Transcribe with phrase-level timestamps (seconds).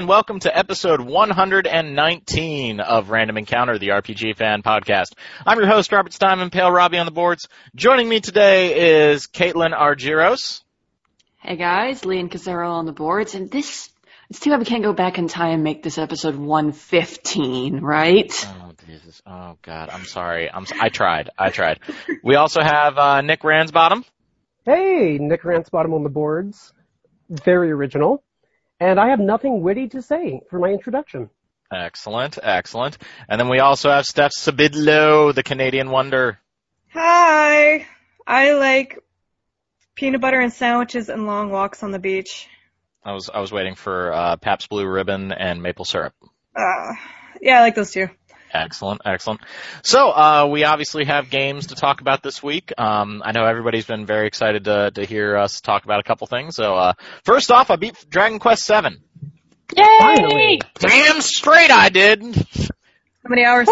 [0.00, 5.12] Hello and welcome to episode 119 of Random Encounter, the RPG fan podcast.
[5.44, 7.48] I'm your host, Robert Steinman, Pale Robbie on the boards.
[7.74, 10.62] Joining me today is Caitlin Argiros.
[11.42, 13.90] Hey guys, Lee and Casero on the boards, and this,
[14.30, 18.32] it's too bad we can't go back in time and make this episode 115, right?
[18.48, 19.20] Oh, Jesus.
[19.26, 19.90] Oh, God.
[19.90, 20.50] I'm sorry.
[20.50, 21.28] I'm, I tried.
[21.36, 21.80] I tried.
[22.24, 24.06] We also have, uh, Nick Ransbottom.
[24.64, 26.72] Hey, Nick Ransbottom on the boards.
[27.28, 28.24] Very original.
[28.80, 31.28] And I have nothing witty to say for my introduction.
[31.72, 32.98] Excellent, excellent.
[33.28, 36.40] And then we also have Steph Sabidlo, the Canadian wonder.
[36.92, 37.86] Hi.
[38.26, 38.98] I like
[39.94, 42.48] peanut butter and sandwiches and long walks on the beach.
[43.04, 46.14] I was I was waiting for uh, Pabst Blue Ribbon and maple syrup.
[46.54, 46.94] Uh,
[47.40, 48.08] yeah, I like those too.
[48.52, 49.40] Excellent, excellent.
[49.82, 52.72] So uh, we obviously have games to talk about this week.
[52.76, 56.26] Um, I know everybody's been very excited to to hear us talk about a couple
[56.26, 56.56] things.
[56.56, 56.92] So uh,
[57.24, 59.02] first off, I beat Dragon Quest Seven.
[59.76, 59.84] Yay!
[60.00, 60.60] Finally.
[60.78, 62.22] Damn straight I did.
[62.24, 63.68] How many hours?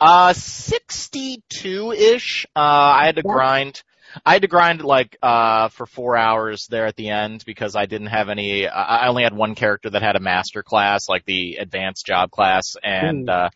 [0.00, 2.46] Uh, sixty-two ish.
[2.54, 3.34] Uh, I had to Wow.
[3.34, 3.82] grind.
[4.26, 7.86] I had to grind like uh for four hours there at the end because I
[7.86, 8.68] didn't have any.
[8.68, 12.30] I I only had one character that had a master class, like the advanced job
[12.30, 13.48] class, and uh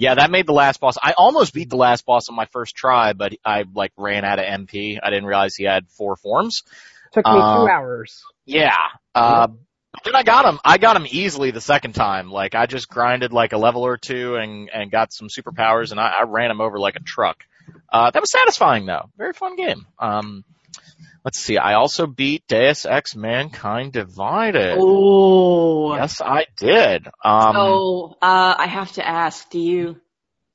[0.00, 0.96] yeah, that made the last boss.
[1.02, 4.38] I almost beat the last boss on my first try, but I like ran out
[4.38, 4.98] of MP.
[5.02, 6.62] I didn't realize he had four forms.
[7.12, 8.22] Took me Uh, two hours.
[8.46, 8.78] Yeah.
[9.14, 9.48] Uh,
[9.92, 10.58] but then I got him.
[10.64, 12.30] I got him easily the second time.
[12.30, 16.00] Like I just grinded like a level or two and and got some superpowers, and
[16.00, 17.44] I, I ran him over like a truck.
[17.92, 19.10] Uh, that was satisfying though.
[19.18, 19.86] Very fun game.
[19.98, 20.44] Um,
[21.24, 21.58] let's see.
[21.58, 24.76] I also beat Deus Ex: Mankind Divided.
[24.78, 25.94] Oh.
[25.96, 27.06] Yes, I did.
[27.24, 30.00] Um, So, uh, I have to ask, do you,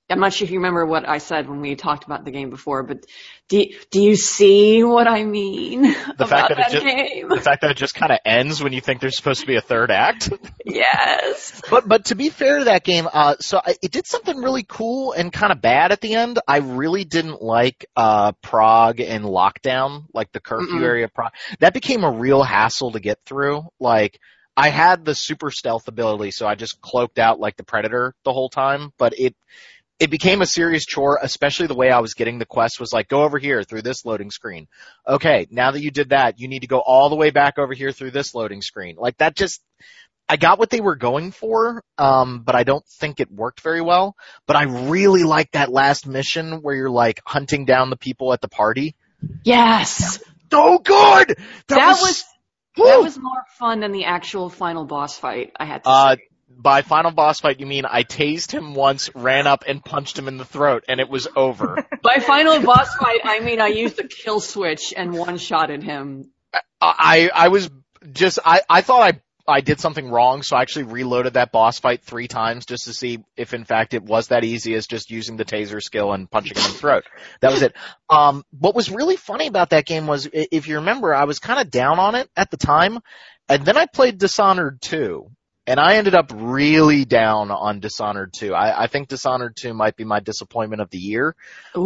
[0.08, 2.52] I'm not sure if you remember what I said when we talked about the game
[2.52, 3.06] before, but
[3.50, 7.30] do, do you see what I mean about fact that it that just- game?
[7.30, 9.56] the fact that it just kind of ends when you think there's supposed to be
[9.56, 10.30] a third act.
[10.66, 11.60] yes.
[11.72, 14.64] But but to be fair to that game, uh, so I, it did something really
[14.68, 16.38] cool and kind of bad at the end.
[16.48, 20.84] I really didn't like uh Prague and lockdown, like the curfew Mm-mm.
[20.84, 21.34] area of Prague.
[21.62, 23.64] That became a real hassle to get through.
[23.80, 24.20] Like
[24.56, 28.34] I had the super stealth ability, so I just cloaked out like the predator the
[28.34, 28.92] whole time.
[29.00, 29.36] But it
[30.00, 33.08] it became a serious chore, especially the way I was getting the quest was like,
[33.08, 34.68] go over here through this loading screen.
[35.08, 37.74] Okay, now that you did that, you need to go all the way back over
[37.74, 38.98] here through this loading screen.
[38.98, 39.62] Like that just
[40.28, 43.82] I got what they were going for, um, but I don't think it worked very
[43.82, 44.16] well.
[44.48, 48.42] But I really like that last mission where you're like hunting down the people at
[48.42, 48.96] the party.
[49.44, 50.20] Yes.
[50.52, 51.38] So good!
[51.68, 52.24] That was,
[52.78, 56.22] that was more fun than the actual final boss fight, I had to Uh, say.
[56.58, 60.28] By final boss fight, you mean I tased him once, ran up and punched him
[60.28, 61.86] in the throat, and it was over.
[62.04, 66.32] By final boss fight, I mean I used the kill switch and one-shotted him.
[66.82, 67.70] I, I was
[68.12, 71.80] just, I, I thought I, I did something wrong, so I actually reloaded that boss
[71.80, 75.12] fight three times just to see if in fact it was that easy as just
[75.12, 77.04] using the taser skill and punching him in the throat.
[77.42, 77.76] That was it.
[78.10, 81.60] Um, what was really funny about that game was, if you remember, I was kind
[81.60, 83.00] of down on it at the time,
[83.48, 85.30] and then I played Dishonored 2,
[85.68, 88.54] and I ended up really down on Dishonored 2.
[88.54, 91.36] I, I think Dishonored 2 might be my disappointment of the year.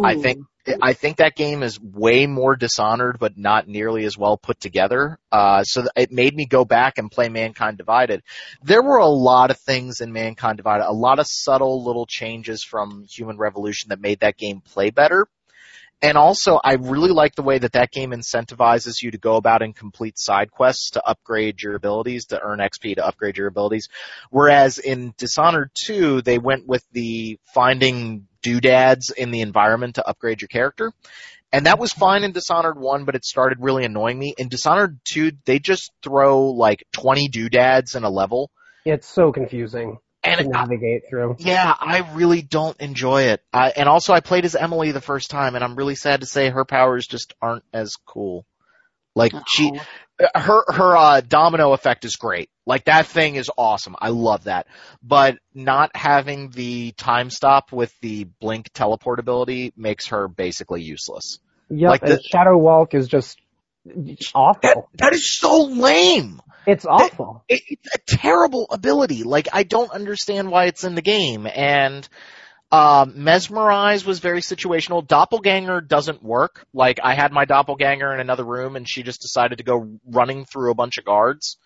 [0.03, 0.45] I think
[0.81, 5.17] I think that game is way more dishonored, but not nearly as well put together.
[5.31, 8.21] Uh, so it made me go back and play Mankind Divided.
[8.61, 12.63] There were a lot of things in Mankind Divided, a lot of subtle little changes
[12.63, 15.27] from Human Revolution that made that game play better.
[16.01, 19.61] And also, I really like the way that that game incentivizes you to go about
[19.61, 23.89] and complete side quests to upgrade your abilities, to earn XP to upgrade your abilities.
[24.29, 30.41] Whereas in Dishonored 2, they went with the finding doodads in the environment to upgrade
[30.41, 30.93] your character.
[31.51, 34.33] And that was fine in Dishonored 1, but it started really annoying me.
[34.37, 38.51] In Dishonored 2, they just throw like 20 doodads in a level.
[38.85, 41.37] It's so confusing And navigate through.
[41.39, 43.41] yeah, I really don't enjoy it.
[43.53, 46.25] I, and also I played as Emily the first time and I'm really sad to
[46.25, 48.45] say her powers just aren't as cool.
[49.15, 49.71] Like she,
[50.21, 50.27] Oh.
[50.35, 52.49] her her uh, domino effect is great.
[52.65, 53.95] Like that thing is awesome.
[53.99, 54.67] I love that.
[55.01, 61.39] But not having the time stop with the blink teleport ability makes her basically useless.
[61.69, 63.39] Yep, Like the- Shadow Walk is just
[63.85, 64.89] That awful.
[64.95, 66.41] that is so lame.
[66.65, 67.43] It's awful.
[67.47, 69.23] It, it's a terrible ability.
[69.23, 71.47] Like I don't understand why it's in the game.
[71.47, 72.07] And
[72.71, 75.05] um, mesmerize was very situational.
[75.05, 76.65] Doppelganger doesn't work.
[76.73, 80.45] Like I had my doppelganger in another room, and she just decided to go running
[80.45, 81.57] through a bunch of guards.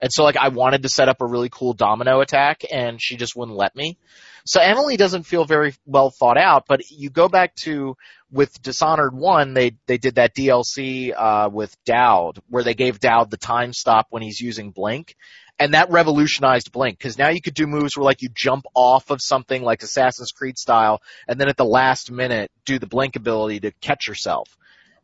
[0.00, 3.16] And so like I wanted to set up a really cool domino attack and she
[3.16, 3.98] just wouldn't let me.
[4.44, 7.96] So Emily doesn't feel very well thought out, but you go back to
[8.30, 13.30] with Dishonored 1, they, they did that DLC, uh, with Daud where they gave Daud
[13.30, 15.16] the time stop when he's using Blink.
[15.58, 19.10] And that revolutionized Blink, cause now you could do moves where like you jump off
[19.10, 23.16] of something like Assassin's Creed style, and then at the last minute do the Blink
[23.16, 24.54] ability to catch yourself.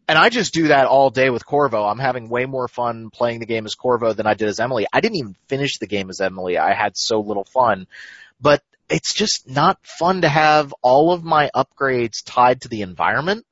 [0.09, 1.85] And I just do that all day with Corvo.
[1.85, 4.87] I'm having way more fun playing the game as Corvo than I did as Emily.
[4.93, 6.59] I didn't even finish the game as Emily.
[6.59, 7.87] I had so little fun.
[8.41, 13.47] But it's just not fun to have all of my upgrades tied to the environment.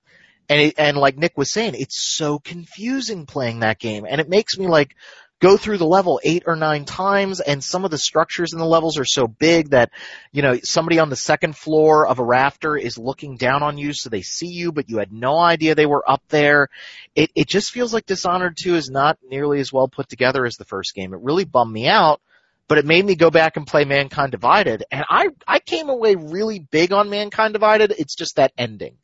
[0.49, 4.05] And it, and like Nick was saying, it's so confusing playing that game.
[4.09, 4.97] And it makes me like
[5.41, 8.65] go through the level eight or nine times and some of the structures in the
[8.65, 9.91] levels are so big that,
[10.33, 13.93] you know, somebody on the second floor of a rafter is looking down on you
[13.93, 16.69] so they see you, but you had no idea they were up there.
[17.15, 20.57] It, it just feels like Dishonored 2 is not nearly as well put together as
[20.57, 21.15] the first game.
[21.15, 22.21] It really bummed me out
[22.69, 26.15] but it made me go back and play Mankind Divided, and I I came away
[26.15, 27.93] really big on Mankind Divided.
[27.99, 28.97] It's just that ending.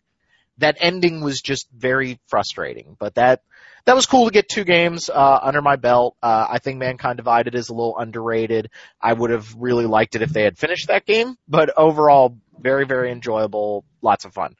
[0.58, 3.43] That ending was just very frustrating, but that
[3.85, 6.17] that was cool to get two games uh, under my belt.
[6.23, 8.70] Uh, I think Mankind Divided is a little underrated.
[9.00, 12.87] I would have really liked it if they had finished that game, but overall, very
[12.87, 14.56] very enjoyable, lots of fun.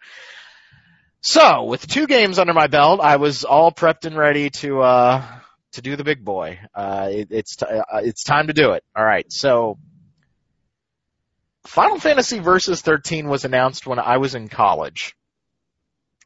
[1.23, 5.25] So, with two games under my belt, I was all prepped and ready to uh,
[5.73, 6.61] to do the big boy.
[6.75, 8.85] Uh, it, it's t- uh, it's time to do it.
[8.95, 9.77] All right, so
[11.67, 15.17] Final Fantasy Versus 13 was announced when I was in college.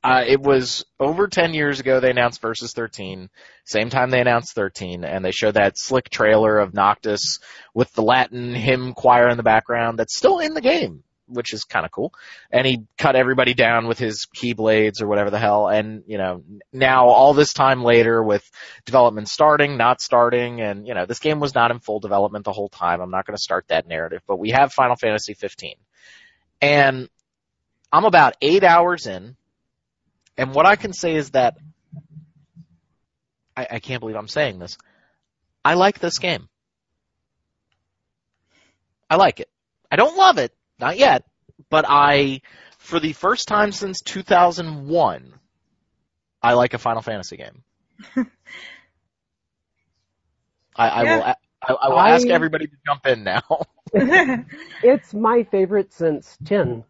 [0.02, 3.28] Uh, it was over 10 years ago they announced Versus 13.
[3.64, 7.38] Same time they announced 13, and they showed that slick trailer of Noctis
[7.74, 11.64] with the Latin hymn choir in the background that's still in the game which is
[11.64, 12.12] kind of cool.
[12.50, 15.68] And he cut everybody down with his keyblades or whatever the hell.
[15.68, 16.42] And, you know,
[16.72, 18.48] now all this time later with
[18.84, 22.52] development starting, not starting, and, you know, this game was not in full development the
[22.52, 23.00] whole time.
[23.00, 25.76] I'm not going to start that narrative, but we have Final Fantasy 15.
[26.60, 27.08] And
[27.92, 29.36] I'm about eight hours in.
[30.40, 31.58] And what I can say is that
[33.54, 34.78] I, I can't believe I'm saying this.
[35.62, 36.48] I like this game.
[39.10, 39.50] I like it.
[39.92, 40.54] I don't love it.
[40.78, 41.26] Not yet,
[41.68, 42.40] but I,
[42.78, 45.34] for the first time since 2001,
[46.42, 47.62] I like a Final Fantasy game.
[50.74, 51.16] I, I yeah.
[51.16, 51.22] will.
[51.22, 51.34] I,
[51.68, 53.42] I will I, ask everybody to jump in now.
[54.82, 56.82] it's my favorite since 10.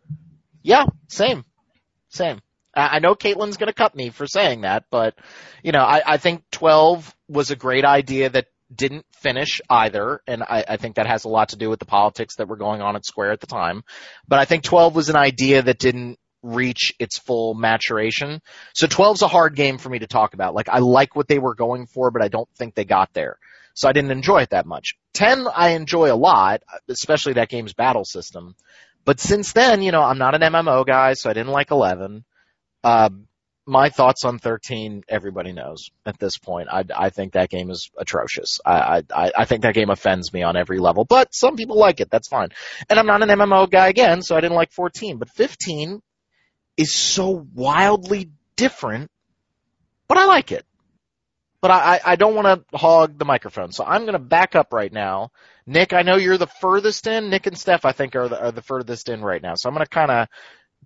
[0.62, 1.44] Yeah, same,
[2.10, 2.40] same.
[2.74, 5.14] I know Caitlin's going to cut me for saying that, but
[5.62, 10.42] you know, I, I think 12 was a great idea that didn't finish either, and
[10.42, 12.80] I, I think that has a lot to do with the politics that were going
[12.80, 13.82] on at Square at the time.
[14.28, 18.40] But I think 12 was an idea that didn't reach its full maturation.
[18.74, 20.54] So 12's a hard game for me to talk about.
[20.54, 23.38] Like I like what they were going for, but I don't think they got there.
[23.74, 24.96] So I didn't enjoy it that much.
[25.14, 28.54] 10 I enjoy a lot, especially that game's battle system.
[29.04, 32.24] But since then, you know, I'm not an MMO guy, so I didn't like 11.
[32.82, 33.10] Uh,
[33.66, 36.68] my thoughts on 13, everybody knows at this point.
[36.72, 38.58] I, I think that game is atrocious.
[38.66, 42.00] I, I, I think that game offends me on every level, but some people like
[42.00, 42.10] it.
[42.10, 42.48] That's fine.
[42.88, 46.00] And I'm not an MMO guy again, so I didn't like 14, but 15
[46.76, 49.10] is so wildly different,
[50.08, 50.64] but I like it.
[51.60, 54.72] But I, I don't want to hog the microphone, so I'm going to back up
[54.72, 55.30] right now.
[55.66, 57.28] Nick, I know you're the furthest in.
[57.28, 59.54] Nick and Steph, I think, are the, are the furthest in right now.
[59.56, 60.28] So I'm going to kind of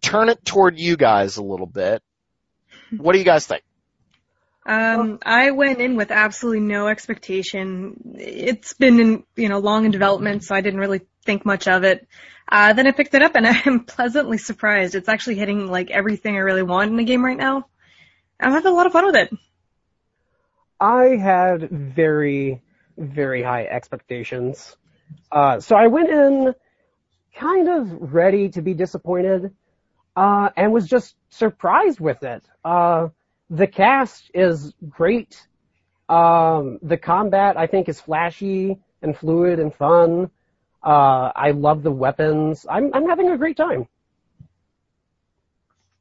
[0.05, 2.03] turn it toward you guys a little bit
[2.99, 3.63] what do you guys think?
[4.67, 8.17] Um, I went in with absolutely no expectation.
[8.19, 11.85] It's been in, you know, long in development, so I didn't really think much of
[11.85, 12.07] it.
[12.49, 14.95] Uh, then I picked it up and I'm pleasantly surprised.
[14.95, 17.67] It's actually hitting like everything I really want in the game right now.
[18.41, 19.33] I'm having a lot of fun with it.
[20.81, 22.63] I had very,
[22.97, 24.77] very high expectations.
[25.31, 26.55] Uh, so I went in
[27.37, 29.55] kind of ready to be disappointed
[30.17, 32.45] uh, and was just surprised with it.
[32.65, 33.09] Uh,
[33.51, 35.47] the cast is great.
[36.09, 40.31] Um, the combat I think is flashy and fluid and fun.
[40.83, 42.67] Uh, I love the weapons.
[42.69, 43.89] I'm I'm having a great time.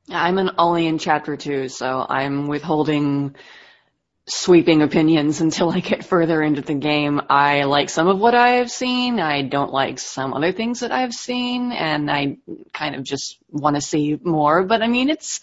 [0.10, 3.36] I'm an only in chapter two, so I'm withholding
[4.28, 7.22] sweeping opinions until I get further into the game.
[7.30, 9.20] I like some of what I have seen.
[9.20, 12.38] I don't like some other things that I've seen, and I
[12.74, 14.64] kind of just want to see more.
[14.64, 15.42] But I mean, it's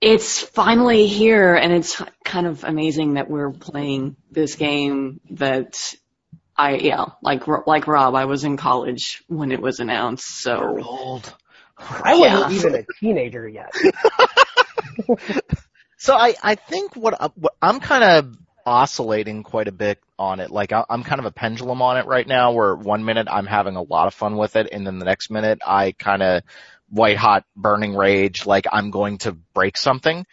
[0.00, 5.94] it's finally here, and it's kind of amazing that we're playing this game that.
[6.56, 10.80] I yeah, like like Rob, I was in college when it was announced, so You're
[10.80, 11.34] old.
[11.78, 13.74] I wasn't even a teenager yet.
[16.00, 20.50] So I, I think what, what I'm kind of oscillating quite a bit on it.
[20.50, 23.44] Like I, I'm kind of a pendulum on it right now where one minute I'm
[23.44, 26.42] having a lot of fun with it and then the next minute I kind of
[26.88, 30.24] white hot burning rage like I'm going to break something.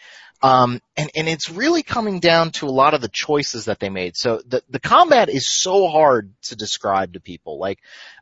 [0.41, 3.89] Um, and, and it's really coming down to a lot of the choices that they
[3.89, 4.15] made.
[4.15, 7.59] So the, the combat is so hard to describe to people.
[7.59, 7.79] Like,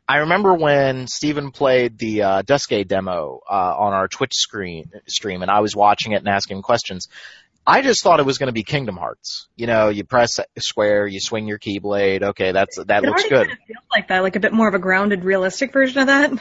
[0.08, 5.42] I remember when Steven played the, uh, Duscae demo, uh, on our Twitch screen, stream
[5.42, 7.08] and I was watching it and asking questions.
[7.66, 9.48] I just thought it was going to be Kingdom Hearts.
[9.56, 12.22] You know, you press square, you swing your keyblade.
[12.22, 13.48] Okay, that's that it looks already good.
[13.48, 16.06] Kind of feels like that, like a bit more of a grounded, realistic version of
[16.06, 16.32] that.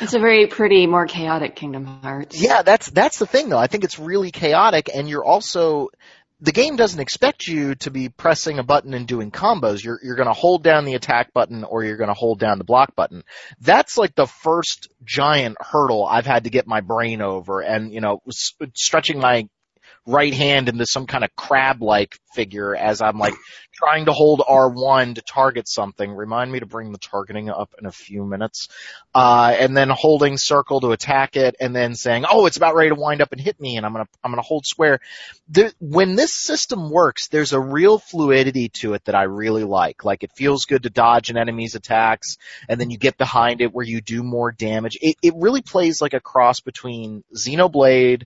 [0.00, 2.40] It's a very pretty, more chaotic Kingdom Hearts.
[2.40, 3.58] Yeah, that's that's the thing though.
[3.58, 5.88] I think it's really chaotic, and you're also
[6.40, 9.82] the game doesn't expect you to be pressing a button and doing combos.
[9.82, 12.58] You're you're going to hold down the attack button or you're going to hold down
[12.58, 13.24] the block button.
[13.60, 18.00] That's like the first giant hurdle I've had to get my brain over, and you
[18.00, 19.48] know, stretching my
[20.08, 23.34] right hand into some kind of crab-like figure as I'm like
[23.74, 26.10] trying to hold R1 to target something.
[26.10, 28.68] Remind me to bring the targeting up in a few minutes.
[29.14, 32.88] Uh, and then holding circle to attack it and then saying, oh, it's about ready
[32.88, 35.00] to wind up and hit me and I'm gonna, I'm gonna hold square.
[35.46, 40.06] There, when this system works, there's a real fluidity to it that I really like.
[40.06, 43.74] Like it feels good to dodge an enemy's attacks and then you get behind it
[43.74, 44.96] where you do more damage.
[45.02, 48.22] It, it really plays like a cross between Xenoblade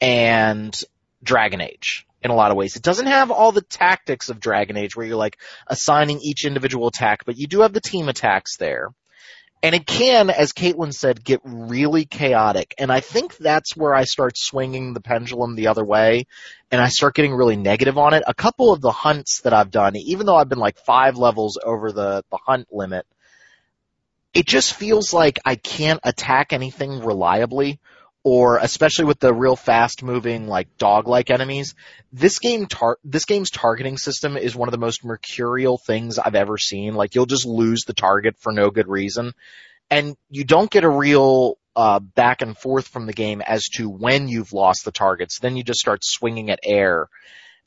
[0.00, 0.78] and
[1.24, 2.76] Dragon Age in a lot of ways.
[2.76, 6.88] It doesn't have all the tactics of Dragon Age where you're like assigning each individual
[6.88, 8.90] attack, but you do have the team attacks there.
[9.62, 12.74] And it can, as Caitlin said, get really chaotic.
[12.76, 16.26] And I think that's where I start swinging the pendulum the other way
[16.70, 18.24] and I start getting really negative on it.
[18.26, 21.58] A couple of the hunts that I've done, even though I've been like five levels
[21.62, 23.06] over the, the hunt limit,
[24.34, 27.80] it just feels like I can't attack anything reliably
[28.24, 31.74] or especially with the real fast moving like dog like enemies
[32.12, 36.34] this game tar- this game's targeting system is one of the most mercurial things i've
[36.34, 36.94] ever seen.
[36.94, 39.32] Like you'll just lose the target for no good reason.
[39.90, 43.88] And you don't get a real uh, back and forth from the game as to
[43.88, 45.38] when you've lost the targets.
[45.40, 47.08] Then you just start swinging at air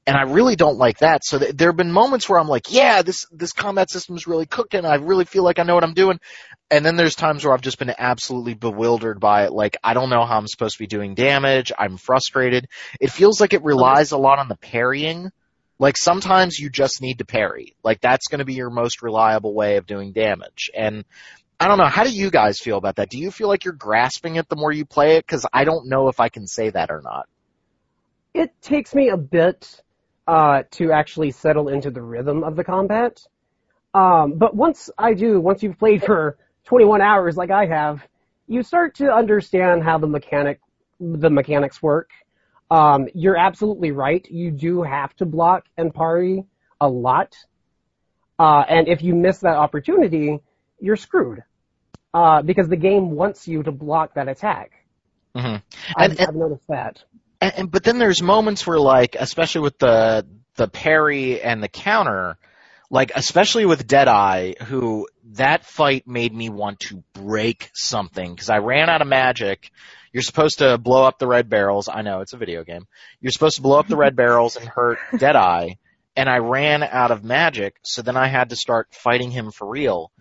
[0.08, 1.26] and I really don't like that.
[1.26, 4.26] So th- there have been moments where I'm like, yeah, this this combat system is
[4.26, 4.86] really cooking.
[4.86, 6.20] I really feel like I know what I'm doing.
[6.72, 9.52] And then there's times where I've just been absolutely bewildered by it.
[9.52, 11.74] Like I don't know how I'm supposed to be doing damage.
[11.78, 12.70] I'm frustrated.
[13.02, 15.30] It feels like it relies a lot on the parrying.
[15.78, 17.76] Like sometimes you just need to parry.
[17.84, 20.72] Like that's going to be your most reliable way of doing damage.
[20.74, 21.04] And
[21.60, 21.86] I don't know.
[21.86, 23.10] How do you guys feel about that?
[23.10, 25.26] Do you feel like you're grasping it the more you play it?
[25.28, 27.28] Because I don't know if I can say that or not.
[28.34, 29.82] It takes me a bit
[30.28, 33.22] uh, to actually settle into the rhythm of the combat.
[33.94, 38.06] Um, but once I do, once you've played for 21 hours like I have,
[38.48, 40.60] you start to understand how the mechanic,
[41.00, 42.10] the mechanics work.
[42.70, 44.26] Um, you're absolutely right.
[44.30, 46.44] You do have to block and parry
[46.82, 47.36] a lot.
[48.38, 50.40] Uh, and if you miss that opportunity,
[50.80, 51.44] you're screwed.
[52.14, 54.72] Uh, because the game wants you to block that attack.
[55.36, 55.56] Mm-hmm.
[55.96, 57.04] I've, And- and- I've noticed that.
[57.41, 60.25] And, and but then there's moments where like, especially with the
[60.56, 62.38] the parry and the counter,
[62.89, 68.58] like especially with Deadeye, who that fight made me want to break something because I
[68.58, 69.72] ran out of magic.
[70.13, 71.89] You're supposed to blow up the red barrels.
[71.89, 72.88] I know it's a video game.
[73.22, 75.74] You're supposed to blow up the red barrels and hurt Deadeye,
[76.15, 79.67] and I ran out of magic, so then I had to start fighting him for
[79.67, 80.12] real.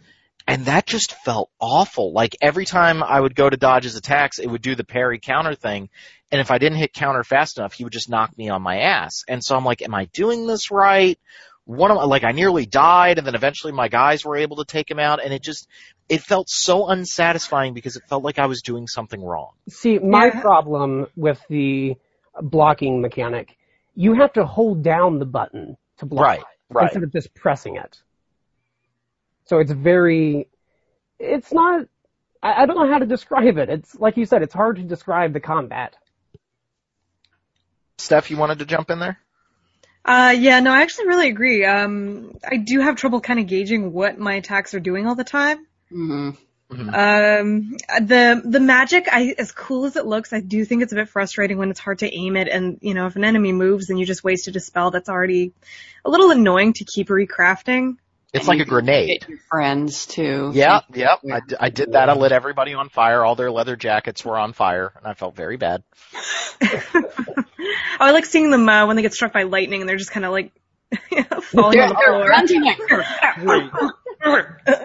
[0.47, 2.12] And that just felt awful.
[2.12, 5.19] Like every time I would go to dodge his attacks, it would do the parry
[5.19, 5.88] counter thing.
[6.31, 8.81] And if I didn't hit counter fast enough, he would just knock me on my
[8.81, 9.25] ass.
[9.29, 11.19] And so I'm like, am I doing this right?
[11.65, 14.65] One of my, like I nearly died and then eventually my guys were able to
[14.65, 15.69] take him out and it just,
[16.09, 19.50] it felt so unsatisfying because it felt like I was doing something wrong.
[19.69, 20.41] See, my Yeah.
[20.41, 21.97] problem with the
[22.41, 23.57] blocking mechanic,
[23.97, 26.85] you have to hold down the button to block Right, right.
[26.85, 28.00] instead of just pressing it.
[29.47, 30.49] So it's very,
[31.19, 31.87] it's not,
[32.43, 33.69] I, I don't know how to describe it.
[33.69, 35.97] It's, like you said, it's hard to describe the combat.
[37.99, 39.19] Steph, you wanted to jump in there?
[40.05, 41.65] Uh, yeah, no, I actually really agree.
[41.65, 45.25] Um, I do have trouble kind of gauging what my attacks are doing all the
[45.25, 45.67] time.
[45.91, 46.31] hmm
[46.71, 50.97] Um, the the magic, I as cool as it looks, I do think it's a
[50.97, 53.88] bit frustrating when it's hard to aim it, and you know, if an enemy moves,
[53.88, 55.53] and you just wasted a spell that's already
[56.05, 57.97] a little annoying to keep recrafting.
[58.37, 59.21] It's like a grenade.
[59.21, 60.50] Get your friends too.
[60.55, 61.21] Yeah, yep.
[61.61, 62.09] I did that.
[62.09, 63.25] I lit everybody on fire.
[63.25, 65.83] All their leather jackets were on fire, and I felt very bad.
[66.62, 67.05] oh,
[68.00, 70.26] I like seeing them uh, when they get struck by lightning, and they're just kind
[70.26, 70.52] of like
[71.43, 72.33] falling on the floor.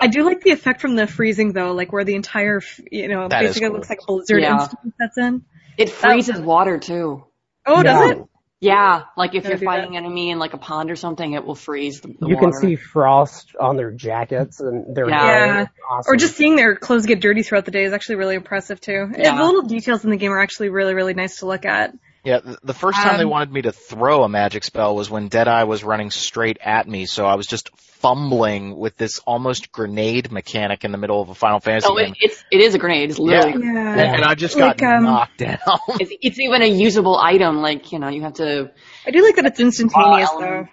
[0.00, 2.60] I do like the effect from the freezing though, like where the entire,
[2.90, 3.76] you know, That is basically cool.
[3.76, 4.66] looks like a blizzard Yeah.
[5.00, 5.44] sets in.
[5.76, 7.24] It freezes water too.
[7.66, 8.10] Oh, does Yeah.
[8.12, 8.18] it?
[8.60, 11.54] Yeah, like if you're fighting an enemy in like a pond or something, it will
[11.54, 15.26] freeze the, the you can see frost on their jackets and their Yeah.
[15.26, 15.46] hair.
[15.46, 15.66] Yeah.
[15.88, 16.12] Awesome.
[16.12, 19.12] Or just seeing their clothes get dirty throughout the day is actually really impressive too.
[19.16, 19.36] Yeah.
[19.36, 21.94] The little details in the game are actually really, really nice to look at.
[22.28, 25.28] Yeah, the first time they Um, wanted me to throw a magic spell was when
[25.28, 30.30] Deadeye was running straight at me, so I was just fumbling with this almost grenade
[30.30, 32.12] mechanic in the middle of a Final Fantasy Oh, game.
[32.12, 33.08] it, it's it is a grenade.
[33.10, 33.92] It's literally Yeah.
[33.92, 35.58] And, and I just Like, got um, knocked down.
[36.00, 37.62] it's, it's even a usable item.
[37.62, 38.70] Like you know, you have to.
[39.06, 40.40] I do like that it's instantaneous Wow.
[40.40, 40.68] though.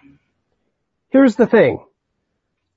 [1.12, 1.80] Here's the thing.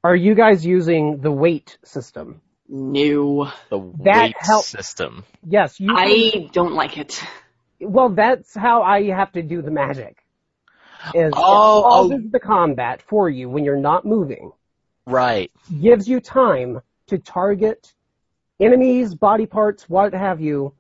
[0.05, 2.41] Are you guys using the wait system?
[2.69, 5.25] No, the that wait help- system.
[5.45, 7.21] Yes, you can- I don't like it.
[7.81, 10.25] Well, that's how I have to do the magic.
[11.15, 11.83] Is Oh, it oh.
[11.83, 14.53] pauses the combat for you when you're not moving,
[15.07, 15.51] Right.
[15.81, 17.93] gives you time to target
[18.61, 20.75] enemies, body parts, what have you,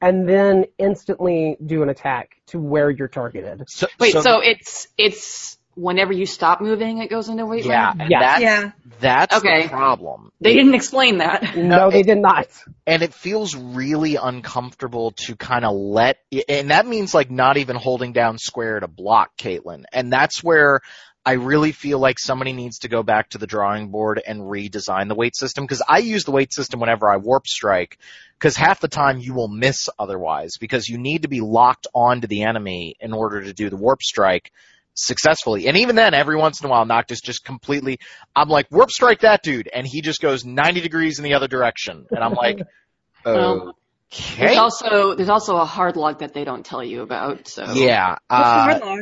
[0.00, 3.64] and then instantly do an attack to where you're targeted.
[3.68, 7.92] So, Wait, so, so, it's it's whenever you stop moving, it goes into wait yeah,
[7.92, 8.02] mode?
[8.02, 8.20] and Yeah.
[8.20, 8.70] that's, Yeah.
[9.00, 9.62] that's Okay.
[9.64, 10.30] the problem.
[10.40, 11.56] They didn't explain that.
[11.56, 12.48] No, they did not.
[12.86, 17.76] and it feels really uncomfortable to kind of let, and that means like not even
[17.76, 19.84] holding down square to block Caitlin.
[19.92, 20.80] And that's where
[21.26, 25.08] I really feel like somebody needs to go back to the drawing board and redesign
[25.08, 27.98] the wait system because I use the wait system whenever I warp strike
[28.38, 32.26] because half the time you will miss otherwise because you need to be locked onto
[32.26, 34.52] the enemy in order to do the warp strike
[34.94, 35.66] successfully.
[35.68, 37.98] And even then, every once in a while, Noctis just completely,
[38.34, 39.68] I'm like, warp strike that dude.
[39.72, 42.06] And he just goes 90 degrees in the other direction.
[42.10, 42.60] And I'm like,
[43.24, 43.76] Well,
[44.12, 44.46] okay.
[44.46, 47.48] There's also there's also a hard lock that they don't tell you about.
[47.48, 48.16] So Yeah.
[48.30, 48.98] Uh,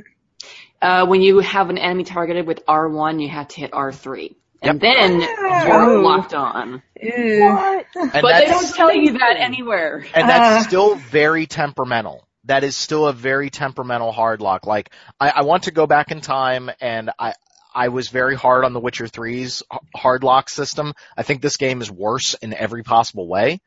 [0.80, 4.80] uh, when you have an enemy targeted with R1, you have to hit R3, and
[4.80, 5.64] then Wow.
[5.66, 6.82] you're locked on.
[7.00, 7.42] Ew.
[7.48, 10.06] and But they don't tell you that anywhere.
[10.14, 10.68] and that's Uh.
[10.68, 12.26] still very temperamental.
[12.44, 14.66] That is still a very temperamental hard lock.
[14.66, 17.34] Like, I, I want to go back in time and I,
[17.74, 19.62] I was very hard on The Witcher 3's
[19.94, 20.92] hard lock system.
[21.16, 23.60] I think this game is worse in every possible way.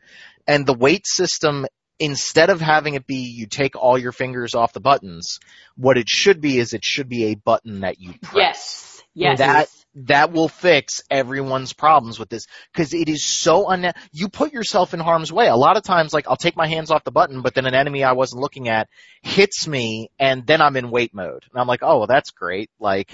[0.47, 1.65] And the wait system,
[1.99, 5.39] instead of having it be you take all your fingers off the buttons,
[5.75, 9.01] what it should be is it should be a button that you press.
[9.13, 9.37] Yes, yes.
[9.39, 13.91] That that will fix everyone's problems with this because it is so un.
[14.11, 15.47] You put yourself in harm's way.
[15.47, 17.75] A lot of times, like I'll take my hands off the button, but then an
[17.75, 18.89] enemy I wasn't looking at
[19.21, 22.69] hits me, and then I'm in wait mode, and I'm like, oh, well, that's great.
[22.79, 23.11] Like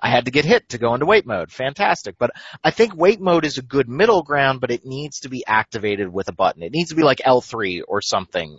[0.00, 1.50] I had to get hit to go into wait mode.
[1.50, 2.16] Fantastic.
[2.18, 2.30] But
[2.62, 6.12] I think wait mode is a good middle ground, but it needs to be activated
[6.12, 6.62] with a button.
[6.62, 8.58] It needs to be like L3 or something.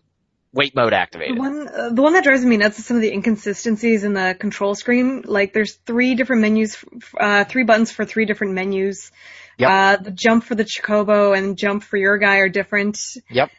[0.52, 1.38] Wait mode The activated.
[1.38, 4.36] one, uh, the one that drives me nuts is some of the inconsistencies in the
[4.40, 5.22] control screen.
[5.26, 6.84] Like, there's three different menus,
[7.20, 9.12] uh, three buttons for three different menus.
[9.60, 9.70] Yep.
[9.70, 12.98] Uh, the jump for the Chocobo and jump for your guy are different.
[13.30, 13.52] Yep.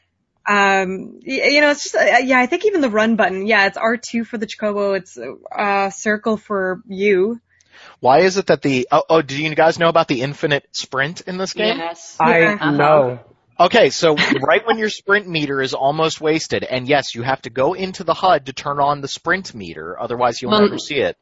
[0.48, 3.78] Um, you know, it's just, uh, yeah, I think even the run button, yeah, it's
[3.78, 7.40] R2 for the Chocobo, it's, uh, circle for you.
[8.00, 11.20] Why is it that the oh, oh do you guys know about the infinite sprint
[11.22, 11.78] in this game?
[11.78, 12.16] yes.
[12.18, 12.70] I Uh-huh.
[12.72, 13.20] know.
[13.60, 17.50] Okay, so right when your sprint meter is almost wasted, and yes, you have to
[17.50, 20.96] go into the HUD to turn on the sprint meter, otherwise you'll Well, never see
[20.96, 21.18] it.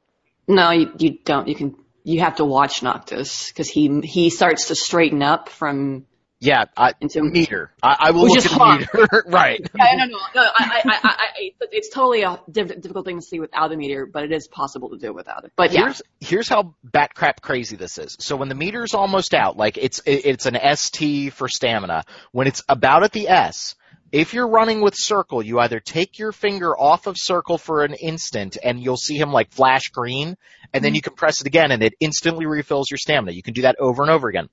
[0.46, 1.48] No, you, you don't.
[1.48, 1.74] You can.
[2.04, 6.06] You have to watch Noctis because he he starts to straighten up from
[6.40, 7.72] Yeah, I, into meter.
[7.82, 8.80] I, I will look at hot.
[8.80, 9.24] meter.
[9.26, 9.60] right.
[9.76, 10.42] Yeah, no, no, no.
[10.42, 14.06] I, I, I, I, I, it's totally a difficult thing to see without a meter,
[14.06, 15.52] but it is possible to do without it.
[15.56, 18.16] But yeah, Here's here's how bat crap crazy this is.
[18.20, 22.04] So when the meter's almost out, like it's it- it's an ST for stamina.
[22.30, 23.74] When it's about at the S,
[24.12, 27.94] if you're running with circle, you either take your finger off of circle for an
[27.94, 30.36] instant and you'll see him like flash green,
[30.72, 30.94] and then mm-hmm.
[30.94, 33.32] you can press it again and it instantly refills your stamina.
[33.32, 34.48] You can do that over and over again.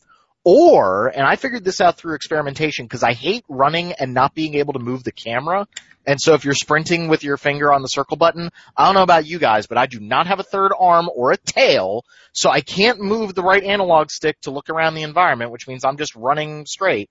[0.48, 4.54] Or, and I figured this out through experimentation because I hate running and not being
[4.54, 5.68] able to move the camera.
[6.06, 9.02] And so if you're sprinting with your finger on the circle button, I don't know
[9.02, 12.52] about you guys, but I do not have a third arm or a tail, so
[12.52, 15.98] I can't move the right analog stick to look around the environment, which means I'm
[15.98, 17.10] just running straight.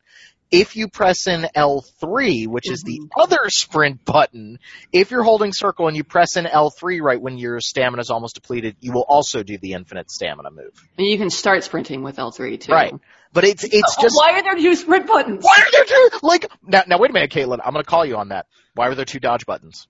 [0.53, 3.21] If you press in L3, which is the mm-hmm.
[3.21, 4.61] other sprint button,
[4.93, 8.37] if you're holding circle and you press in L3 right when your stamina is almost
[8.37, 10.89] depleted, you will also do the infinite stamina move.
[10.97, 12.71] and you can start sprinting with L3 too.
[12.71, 12.95] Right.
[13.35, 15.45] But it's it's just why are there two sprint buttons?
[15.45, 18.17] why are there two like now now wait a minute, Caitlin, I'm gonna call you
[18.17, 18.47] on that.
[18.75, 19.87] Why were there two dodge buttons?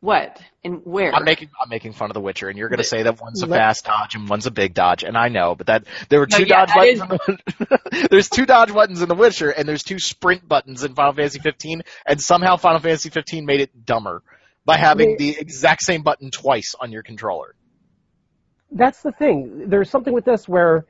[0.00, 1.14] What and where?
[1.14, 3.20] I'm making I'm making fun of The Witcher, and you're going to But- say that
[3.20, 6.20] one's a fast dodge and one's a big dodge, and I know, but that there
[6.20, 7.38] were No, two yeah, dodge that buttons.
[7.58, 10.94] In the, there's two dodge buttons in The Witcher, and there's two sprint buttons in
[10.94, 14.22] Final Fantasy 15, and somehow Final Fantasy 15 made it dumber
[14.64, 17.54] by having the exact same button twice on your controller.
[18.70, 19.68] That's the thing.
[19.70, 20.84] There's something with this where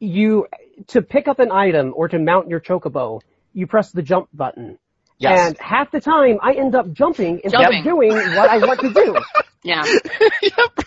[0.00, 0.46] you,
[0.88, 3.20] to pick up an item or to mount your chocobo,
[3.52, 4.78] you press the jump button.
[5.18, 5.48] Yes.
[5.48, 7.80] And half the time I end up jumping instead Jumping.
[7.80, 9.16] of doing what I want to do.
[9.62, 9.84] Yeah.
[10.42, 10.78] yep.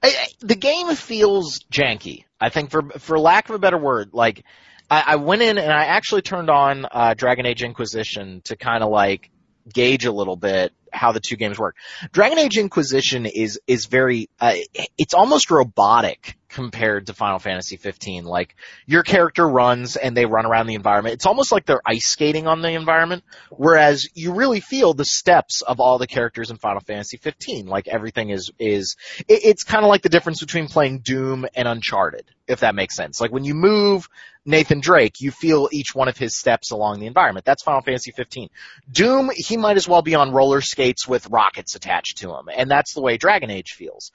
[0.00, 2.26] I, I, the game feels janky.
[2.40, 4.44] I think for for lack of a better word, like
[4.88, 8.84] I, I went in and I actually turned on uh, Dragon Age Inquisition to kind
[8.84, 9.30] of like
[9.68, 11.74] gauge a little bit how the two games work.
[12.12, 14.54] Dragon Age Inquisition is is very uh,
[14.96, 18.24] it's almost robotic compared to Final Fantasy 15.
[18.24, 18.54] Like
[18.86, 21.14] your character runs and they run around the environment.
[21.14, 25.62] It's almost like they're ice skating on the environment, whereas you really feel the steps
[25.62, 27.66] of all the characters in Final Fantasy 15.
[27.66, 31.66] Like everything is is it, it's kind of like the difference between playing Doom and
[31.66, 33.20] Uncharted, if that makes sense.
[33.20, 34.08] Like when you move
[34.46, 37.46] Nathan Drake, you feel each one of his steps along the environment.
[37.46, 38.48] That's Final Fantasy 15.
[38.92, 42.70] Doom, he might as well be on roller skates with rockets attached to him, and
[42.70, 44.12] that's the way Dragon Age feels.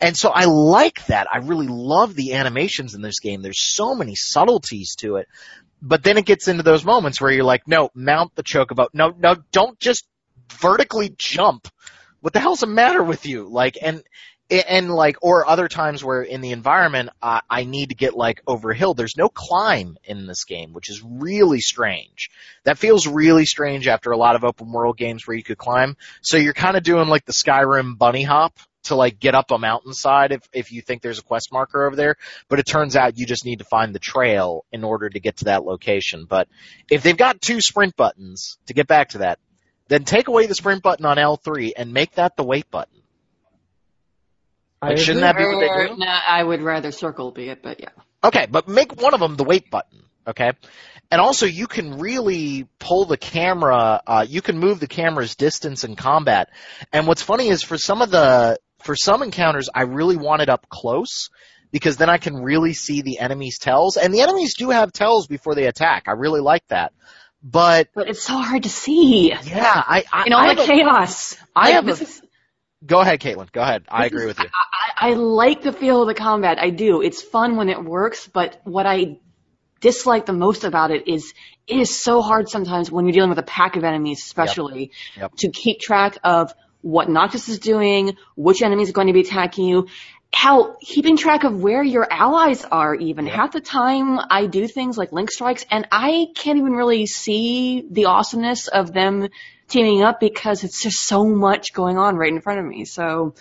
[0.00, 1.26] And so I like that.
[1.32, 3.42] I really love the animations in this game.
[3.42, 5.26] There's so many subtleties to it.
[5.82, 8.88] But then it gets into those moments where you're like, no, mount the chocobo.
[8.92, 10.06] No, no, don't just
[10.52, 11.68] vertically jump.
[12.20, 13.48] What the hell's the matter with you?
[13.48, 14.02] Like, and,
[14.50, 18.42] and like, or other times where in the environment, uh, I need to get like
[18.46, 18.94] over a hill.
[18.94, 22.30] There's no climb in this game, which is really strange.
[22.64, 25.96] That feels really strange after a lot of open world games where you could climb.
[26.22, 29.58] So you're kind of doing like the Skyrim bunny hop to like get up a
[29.58, 32.16] mountainside if, if you think there's a quest marker over there.
[32.48, 35.38] But it turns out you just need to find the trail in order to get
[35.38, 36.26] to that location.
[36.28, 36.48] But
[36.90, 39.38] if they've got two sprint buttons, to get back to that,
[39.88, 43.00] then take away the sprint button on L3 and make that the wait button.
[44.80, 45.44] I Like, shouldn't agree.
[45.44, 45.96] that be what they do?
[45.98, 47.88] Nah, I would rather circle be it, but yeah.
[48.22, 50.02] Okay, but make one of them the wait button.
[50.26, 50.52] Okay,
[51.10, 54.02] and also you can really pull the camera.
[54.06, 56.50] Uh, you can move the camera's distance in combat.
[56.92, 60.48] And what's funny is for some of the for some encounters, I really want it
[60.48, 61.28] up close
[61.70, 63.98] because then I can really see the enemy's tells.
[63.98, 66.04] And the enemies do have tells before they attack.
[66.06, 66.94] I really like that.
[67.42, 69.28] But But it's so hard to see.
[69.44, 71.36] yeah, I I, In all I the have chaos.
[71.54, 72.22] I Like, have a- is-
[72.86, 73.52] go ahead, Caitlin.
[73.52, 73.84] Go ahead.
[73.90, 74.46] I agree is- with you.
[75.00, 76.58] I, I like the feel of the combat.
[76.58, 77.02] I do.
[77.02, 79.18] It's fun when it works, but what I
[79.82, 81.34] dislike the most about it is
[81.66, 85.32] it is so hard sometimes when you're dealing with a pack of enemies, especially, Yep.
[85.40, 86.54] to keep track of
[86.88, 89.88] what Noctis is doing, which enemies are going to be attacking you,
[90.32, 93.26] how keeping track of where your allies are even.
[93.26, 97.84] Half the time I do things like link strikes and I can't even really see
[97.90, 99.28] the awesomeness of them
[99.68, 102.86] teaming up because it's just so much going on right in front of me.
[102.86, 103.34] So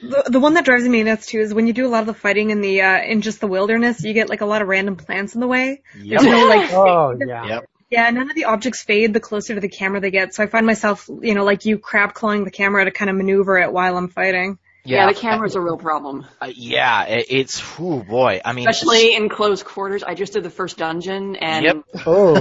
[0.00, 2.06] The, the one that drives me nuts too is when you do a lot of
[2.06, 4.68] the fighting in the uh, in just the wilderness, you get like a lot of
[4.68, 5.82] random plants in the way.
[5.96, 6.20] Yep.
[6.20, 7.46] There's no like Oh yeah.
[7.46, 7.70] Yep.
[7.92, 10.34] Yeah, none of the objects fade the closer to the camera they get.
[10.34, 13.16] So I find myself, you know, like you crab clawing the camera to kind of
[13.16, 14.58] maneuver it while I'm fighting.
[14.84, 16.24] yeah, the camera's a real problem.
[16.40, 18.40] Uh, yeah, it, it's oh boy.
[18.44, 20.02] I mean, Especially in close quarters.
[20.02, 21.76] I just did the first dungeon and Yep.
[22.06, 22.34] Oh.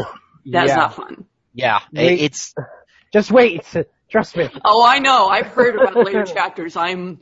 [0.45, 0.75] that's yeah.
[0.75, 1.25] not fun.
[1.53, 2.13] yeah, Wait.
[2.13, 2.55] it, it's
[3.11, 3.65] Just wait.
[4.09, 4.49] Trust me.
[4.65, 5.27] Oh, I know.
[5.27, 6.75] I've heard about later chapters.
[6.77, 7.19] I'm,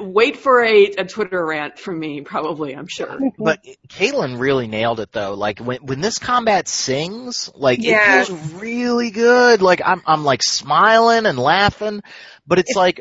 [0.00, 3.18] wait for a, a Twitter rant from me, probably, I'm sure.
[3.38, 5.34] But Caitlin really nailed it though.
[5.34, 8.20] Like when when this combat sings, like Yeah.
[8.22, 9.62] it feels really good.
[9.62, 12.02] Like I'm I'm like smiling and laughing,
[12.46, 13.00] but it's like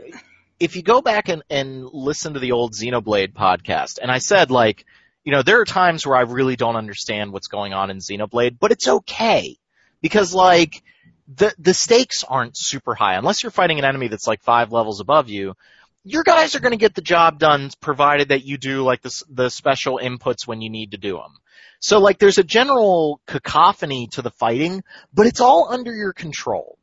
[0.60, 4.52] if you go back and and listen to the old Xenoblade podcast, and I said
[4.52, 4.86] like,
[5.24, 8.58] you know, there are times where I really don't understand what's going on in Xenoblade,
[8.60, 9.58] but it's okay
[10.02, 10.84] because like
[11.28, 15.00] the the stakes aren't super high unless you're fighting an enemy that's like five levels
[15.02, 15.56] above you
[16.08, 19.24] your guys are going to get the job done provided that you do like the,
[19.30, 21.34] the special inputs when you need to do them.
[21.80, 26.78] So like there's a general cacophony to the fighting, but it's all under your control.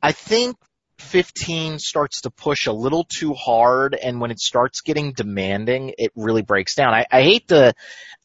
[0.00, 0.56] I think
[0.98, 6.12] 15 starts to push a little too hard and when it starts getting demanding, it
[6.14, 6.94] really breaks down.
[6.94, 7.74] I, I hate to,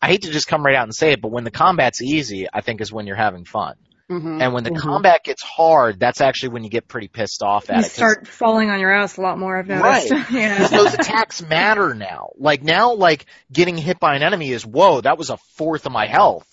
[0.01, 2.47] I hate to just come right out and say it, but when the combat's easy,
[2.53, 3.75] I think is when you're having fun.
[4.09, 4.77] Hmm And when the Mhm.
[4.81, 7.83] combat gets hard, that's actually when you get pretty pissed off at You it.
[7.83, 9.57] 'cause- start falling on your ass a lot more.
[9.57, 10.11] I've noticed.
[10.11, 10.25] Right.
[10.31, 10.67] yeah.
[10.67, 12.29] those attacks matter now.
[12.37, 15.91] Like now, like getting hit by an enemy is whoa, that was a fourth of
[15.91, 16.45] my health.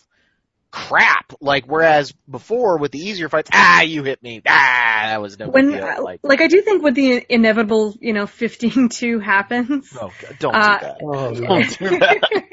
[0.70, 1.34] Crap.
[1.42, 5.44] Like whereas before with the easier fights, ah, you hit me, ah, that was no
[5.46, 5.84] big When, deal.
[5.84, 10.36] uh, Like, like, I do think when the inevitable, you know, 15-2 happens, oh, God,
[10.38, 10.96] don't uh, do that.
[11.02, 11.34] Oh.
[11.34, 12.44] Don't do that.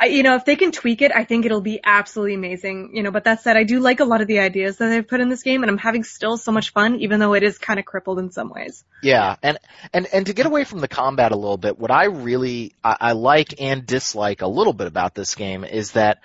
[0.00, 2.92] I, you know, if they can tweak it, I think it'll be absolutely amazing.
[2.94, 5.06] You know, but that said, I do like a lot of the ideas that they've
[5.06, 7.58] put in this game, and I'm having still so much fun, even though it is
[7.58, 8.82] kind of crippled in some ways.
[9.02, 9.58] Yeah, and
[9.92, 12.96] and and to get away from the combat a little bit, what I really I,
[13.00, 16.22] I like and dislike a little bit about this game is that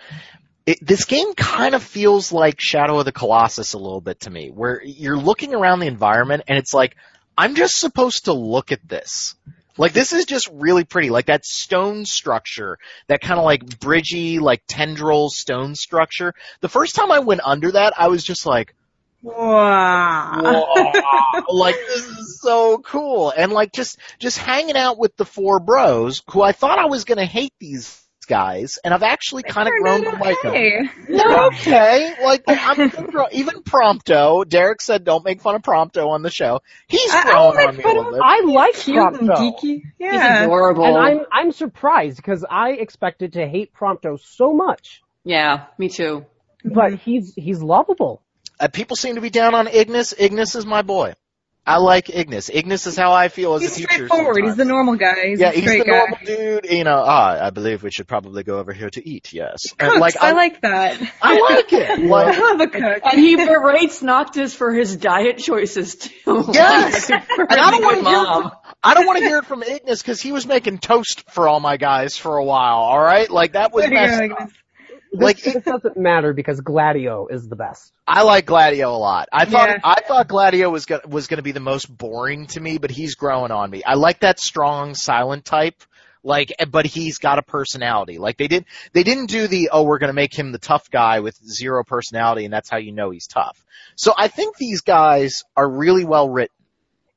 [0.66, 4.30] it, this game kind of feels like Shadow of the Colossus a little bit to
[4.30, 6.96] me, where you're looking around the environment and it's like
[7.38, 9.36] I'm just supposed to look at this.
[9.78, 14.40] Like this is just really pretty, like that stone structure, that kind of like bridgy,
[14.40, 16.34] like tendril stone structure.
[16.62, 18.74] The first time I went under that, I was just like,
[19.22, 20.40] Wow.
[20.44, 21.44] Wow.
[21.50, 23.34] like this is so cool.
[23.36, 27.06] And like just just hanging out with the four bros who I thought I was
[27.06, 30.52] gonna hate these guys and I've actually kind of grown to like them.
[30.52, 30.82] okay.
[31.10, 32.16] Okay.
[32.24, 32.80] Like I'm
[33.32, 34.48] even Prompto.
[34.48, 36.60] Derek said don't make fun of Prompto on the show.
[36.88, 38.22] He's I- I grown won't on me a little bit.
[38.24, 39.36] I like Cute and Prompto.
[39.38, 39.82] geeky.
[39.98, 40.86] He's adorable.
[40.86, 46.26] And I'm I'm surprised because I expected to hate Prompto so much, yeah, me too.
[46.64, 48.22] but he's he's lovable.
[48.60, 50.14] Uh, people seem to be down on Ignis.
[50.18, 51.14] Ignis is my boy.
[51.68, 52.50] I like Ignis.
[52.54, 53.92] Ignis is how I feel as He's a teacher.
[53.94, 54.44] straightforward.
[54.46, 55.30] He's the normal guy.
[55.30, 55.98] He's yeah, a he's straight the guy.
[55.98, 56.66] normal dude.
[56.72, 59.34] You know, ah, I believe we should probably go over here to eat.
[59.34, 61.02] Yes, And, Cooks, like I like that.
[61.22, 61.90] I like it.
[61.90, 63.02] I Like, love a cook.
[63.12, 66.46] And he berates Noctis for his diet choices too.
[66.54, 67.10] Yes!
[67.38, 68.52] And I don't want good to hear from,
[68.84, 71.60] I don't want to hear it from Ignis because he was making toast for all
[71.60, 72.78] my guys for a while.
[72.78, 73.86] All right, like that was
[75.18, 75.56] Way to go, messed Ignis.
[75.56, 75.64] up.
[75.64, 77.94] This, Like, this doesn't matter because Gladio is the best.
[78.08, 79.30] I like Gladio a lot.
[79.32, 79.78] I thought Yeah.
[79.84, 83.16] I thought Gladio was gonna was gonna be the most boring to me, but he's
[83.16, 83.84] growing on me.
[83.84, 85.82] I like that strong silent type.
[86.24, 88.18] Like, eh, but he's got a personality.
[88.18, 91.20] Like they did, they didn't do the oh we're gonna make him the tough guy
[91.20, 93.64] with zero personality, and that's how you know he's tough.
[93.96, 96.56] So I think these guys are really well written.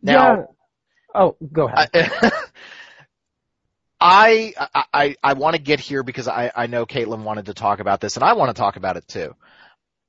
[0.02, 0.44] Now, yeah.
[1.14, 1.90] Oh, go ahead.
[1.94, 2.30] I,
[4.00, 4.54] I
[4.92, 8.00] I I want to get here because I I know Caitlin wanted to talk about
[8.00, 9.34] this and I want to talk about it too.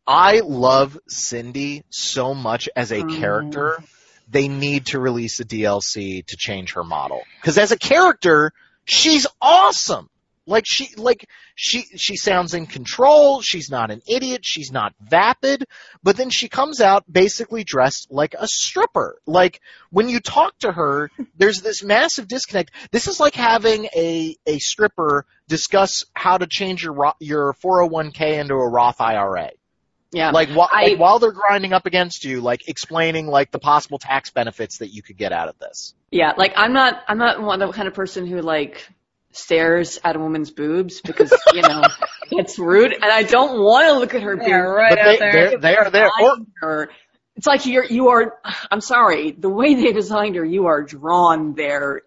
[0.05, 3.19] I love Cindy so much as a Mm.
[3.19, 3.83] character.
[4.29, 8.51] They need to release a DLC to change her model because as a character,
[8.85, 10.09] she's awesome.
[10.49, 13.41] Like she like she she sounds in control.
[13.41, 14.41] She's not an idiot.
[14.43, 15.65] She's not vapid.
[16.01, 19.19] But then she comes out basically dressed like a stripper.
[19.25, 22.71] Like when you talk to her, there's this massive disconnect.
[22.91, 28.55] This is like having a a stripper discuss how to change your your 401k into
[28.55, 29.51] a Roth IRA.
[30.11, 30.31] Yeah.
[30.31, 33.99] Like, wh- I- like while they're grinding up against you, like explaining like the possible
[33.99, 35.93] tax benefits that you could get out of this.
[36.11, 38.89] Yeah, like I'm not I'm not one the kind of person who like
[39.31, 41.83] stares at a woman's boobs because, you know,
[42.31, 44.75] it's rude and I don't want to look at her Yeah, boobs.
[44.75, 45.31] right but out they, there.
[45.49, 46.09] they're, they are there.
[46.21, 46.89] Or, her.
[47.35, 48.39] It's like you're you are
[48.69, 52.01] I'm sorry, the way they designed her, you are drawn there.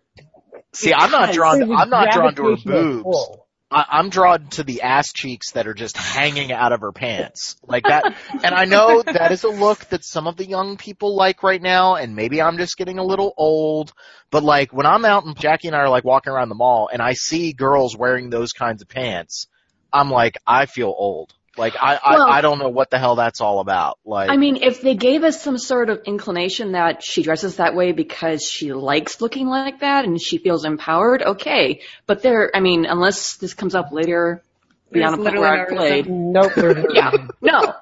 [0.74, 1.58] see, I'm not drawn.
[1.58, 3.38] There's a I'm not drawn to her gravitational boobs.
[3.72, 7.56] I, I'm drawn to the ass cheeks that are just hanging out of her pants,
[7.66, 8.14] like that.
[8.44, 11.60] And I know that is a look that some of the young people like right
[11.60, 13.92] now, and maybe I'm just getting a little old.
[14.30, 16.88] But like when I'm out and Jackie and I are like walking around the mall,
[16.92, 19.46] and I see girls wearing those kinds of pants,
[19.92, 21.32] I'm like, I feel old.
[21.56, 23.98] Like I, Well- I, I don't know what the hell that's all about.
[24.04, 27.74] Like, I mean, if they gave us some sort of inclination that she dresses that
[27.74, 31.80] way because she likes looking like that and she feels empowered, okay.
[32.06, 34.42] But there, I mean, unless this comes up later
[34.90, 36.86] beyond a There's point where I've no played, Nope.
[36.94, 37.10] Yeah,
[37.40, 37.74] no.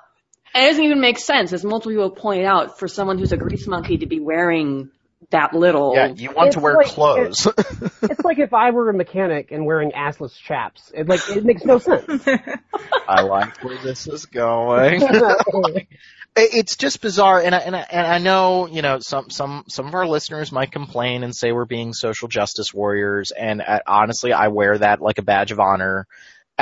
[0.52, 3.68] It doesn't even make sense, as multiple people pointed out, for someone who's a grease
[3.68, 4.90] monkey to be wearing
[5.30, 5.94] that little.
[5.94, 7.46] yeah, you want to wear like- clothes.
[8.02, 10.90] It's like if I were a mechanic and wearing assless chaps.
[10.94, 12.26] It like it makes no sense.
[13.08, 15.02] I like where this is going.
[16.36, 19.88] It's just bizarre, and I, and I, and I know you know some some some
[19.88, 24.32] of our listeners might complain and say we're being social justice warriors, and uh, honestly,
[24.32, 26.06] I wear that like a badge of honor,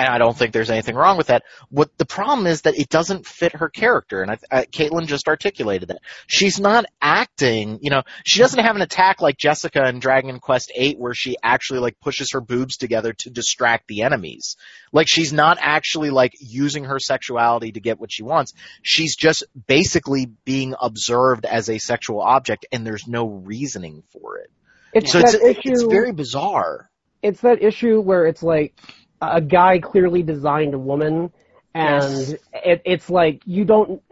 [0.01, 1.43] and I don't think there's anything wrong with that.
[1.71, 5.29] What the problem is that it doesn't fit her character, and I, I, Caitlin just
[5.29, 7.79] articulated that she's not acting.
[7.83, 11.37] You know, she doesn't have an attack like Jessica in Dragon Quest VIII, where she
[11.43, 14.57] actually like pushes her boobs together to distract the enemies.
[14.93, 18.55] Like she's not actually like using her sexuality to get what she wants.
[18.83, 24.51] She's just basically being observed as a sexual object and there's no reasoning for it.
[24.93, 25.73] It's So that it's, issue.
[25.73, 26.91] it's very bizarre.
[27.23, 28.75] it's that issue where it's like
[29.21, 31.33] a guy clearly designed a woman
[31.75, 32.37] and Yes.
[32.53, 34.03] it, it's like you don't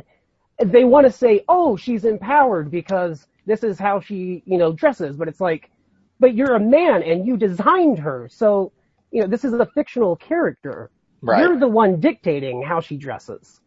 [0.65, 5.17] they want to say oh she's empowered because this is how she you know dresses
[5.17, 5.71] but it's like
[6.21, 8.73] but you're a man and you designed her so
[9.13, 10.91] you know this is a fictional character
[11.23, 11.39] Right.
[11.39, 13.61] you're the one dictating how she dresses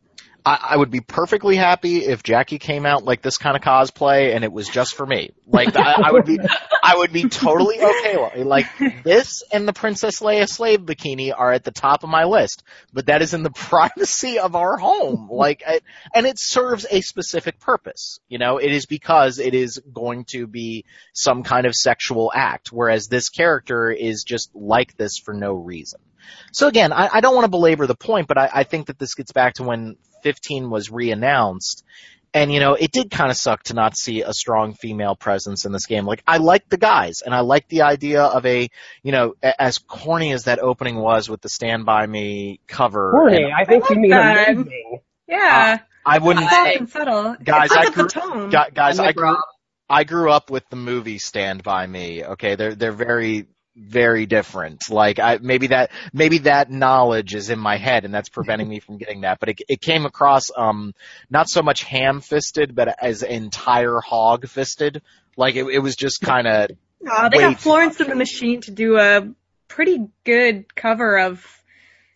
[0.45, 4.33] I, I would be perfectly happy if Jackie came out like this kind of cosplay
[4.33, 5.31] and it was just for me.
[5.45, 6.39] Like I, I would be,
[6.83, 8.43] I would be totally okay.
[8.43, 8.67] Like
[9.03, 13.07] this and the Princess Leia slave bikini are at the top of my list, but
[13.07, 15.27] that is in the privacy of our home.
[15.31, 15.81] Like, I,
[16.13, 18.19] and it serves a specific purpose.
[18.29, 22.71] You know, it is because it is going to be some kind of sexual act,
[22.71, 25.99] whereas this character is just like this for no reason.
[26.51, 28.97] So again, I, I don't want to belabor the point, but I, I think that
[28.99, 31.83] this gets back to when 15 was re-announced.
[32.31, 35.65] And you know, it did kind of suck to not see a strong female presence
[35.65, 36.05] in this game.
[36.05, 38.69] Like, I like the guys, and I like the idea of a,
[39.01, 43.09] you know, a- as corny as that opening was with the Stand By Me cover.
[43.11, 44.49] Corny, and I think you mean that.
[44.49, 44.99] amazing.
[45.27, 45.79] Yeah.
[45.81, 46.49] Uh, I wouldn't.
[46.49, 47.35] Soft subtle.
[47.43, 48.49] Guys, I grew- the tone.
[48.51, 49.35] Guys, I'm I with grew,
[49.89, 52.23] I grew up with the movie Stand By Me.
[52.23, 53.47] Okay, they're they're very
[53.79, 54.89] very different.
[54.89, 58.79] Like I maybe that maybe that knowledge is in my head and that's preventing me
[58.79, 59.39] from getting that.
[59.39, 60.93] But it it came across um
[61.29, 65.01] not so much ham fisted, but as entire hog fisted.
[65.37, 66.71] Like it it was just kind of
[67.07, 69.29] Aw, they way got Florence and the Machine to do a
[69.67, 71.45] pretty good cover of.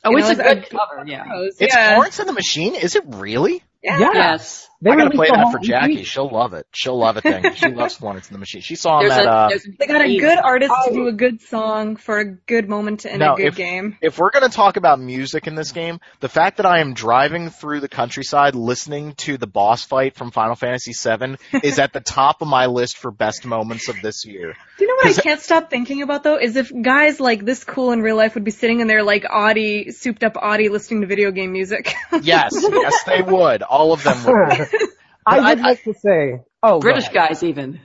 [0.03, 1.23] Oh, you it's know, a good cover, yeah.
[1.23, 1.55] Heroes.
[1.59, 1.93] it's yeah.
[1.93, 2.75] Florence and the Machine.
[2.75, 3.63] Is it really?
[3.81, 3.99] Yeah.
[3.99, 4.11] Yeah.
[4.13, 4.69] Yes.
[4.83, 5.63] They I gotta play the that for EP.
[5.63, 6.03] Jackie.
[6.03, 6.67] She'll love it.
[6.73, 7.23] She'll love it.
[7.23, 8.61] Then she loves Florence and the Machine.
[8.61, 10.89] She saw him There's at a, uh, They got a a good artist Oh.
[10.89, 13.97] to do a good song for a good moment in No, a good if- game.
[14.01, 16.93] if we're going to talk about music in this game, the fact that I am
[16.93, 21.93] driving through the countryside listening to the boss fight from Final Fantasy VII is at
[21.93, 24.55] the top of my list for best moments of this year.
[24.77, 26.37] Do you know what I can't stop thinking about though?
[26.37, 29.23] Is if guys like this cool in real life would be sitting in their like
[29.29, 31.93] Audi, souped up Audi listening to video game music.
[32.21, 33.61] Yes, yes, they would.
[33.63, 34.67] All of them would.
[35.25, 37.79] I I- would like to say, oh, British guys even.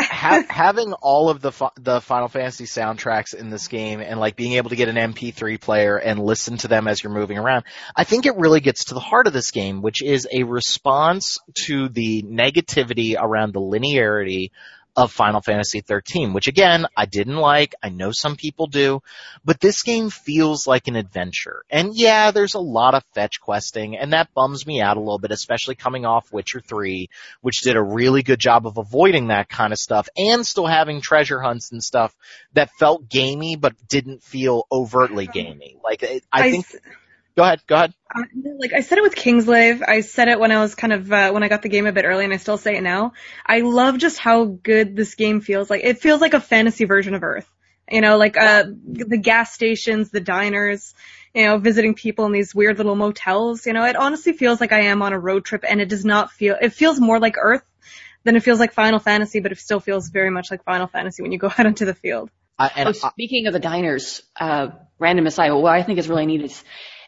[0.00, 4.36] ha- having all of the fi- the Final Fantasy soundtracks in this game and like
[4.36, 7.64] being able to get an MP3 player and listen to them as you're moving around,
[7.96, 11.38] I think it really gets to the heart of this game, which is a response
[11.66, 14.50] to the negativity around the linearity
[14.96, 17.74] of Final Fantasy 13, which again, I didn't like.
[17.82, 19.00] I know some people do,
[19.44, 21.62] but this game feels like an adventure.
[21.70, 25.18] And yeah, there's a lot of fetch questing and that bums me out a little
[25.18, 27.08] bit, especially coming off Witcher 3,
[27.40, 31.00] which did a really good job of avoiding that kind of stuff and still having
[31.00, 32.14] treasure hunts and stuff
[32.54, 35.76] that felt gamey but didn't feel overtly gamey.
[35.82, 36.76] Like I think s-
[37.38, 37.94] go ahead, go ahead.
[38.12, 38.22] Uh,
[38.58, 39.82] like I said it with Kingsglaive.
[39.86, 41.92] I said it when I was kind of uh, when I got the game a
[41.92, 43.12] bit early, and I still say it now.
[43.46, 45.70] I love just how good this game feels.
[45.70, 47.48] Like it feels like a fantasy version of Earth.
[47.88, 50.94] You know, like uh the gas stations, the diners.
[51.32, 53.66] You know, visiting people in these weird little motels.
[53.66, 56.04] You know, it honestly feels like I am on a road trip, and it does
[56.04, 56.56] not feel.
[56.60, 57.62] It feels more like Earth
[58.24, 61.22] than it feels like Final Fantasy, but it still feels very much like Final Fantasy
[61.22, 62.30] when you go out into the field.
[62.58, 66.26] I, and Oh, speaking of the diners, uh, random aside, what I think is really
[66.26, 66.64] neat is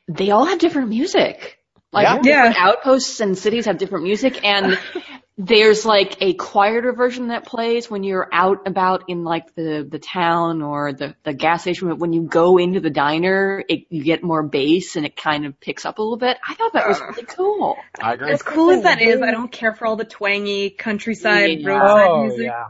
[0.08, 1.58] they all have different music.
[1.92, 2.22] Like Yeah.
[2.22, 4.78] different outposts and cities have different music and
[5.38, 9.98] there's like a quieter version that plays when you're out about in like the, the
[9.98, 14.04] town or the, the gas station, but when you go into the diner, it, you
[14.04, 16.36] get more bass and it kind of picks up a little bit.
[16.46, 17.76] I thought that was really cool.
[18.00, 18.30] I agree.
[18.32, 21.68] As cool as that is, I don't care for all the twangy countryside Yeah.
[21.70, 22.44] roadside Oh, music.
[22.46, 22.66] yeah.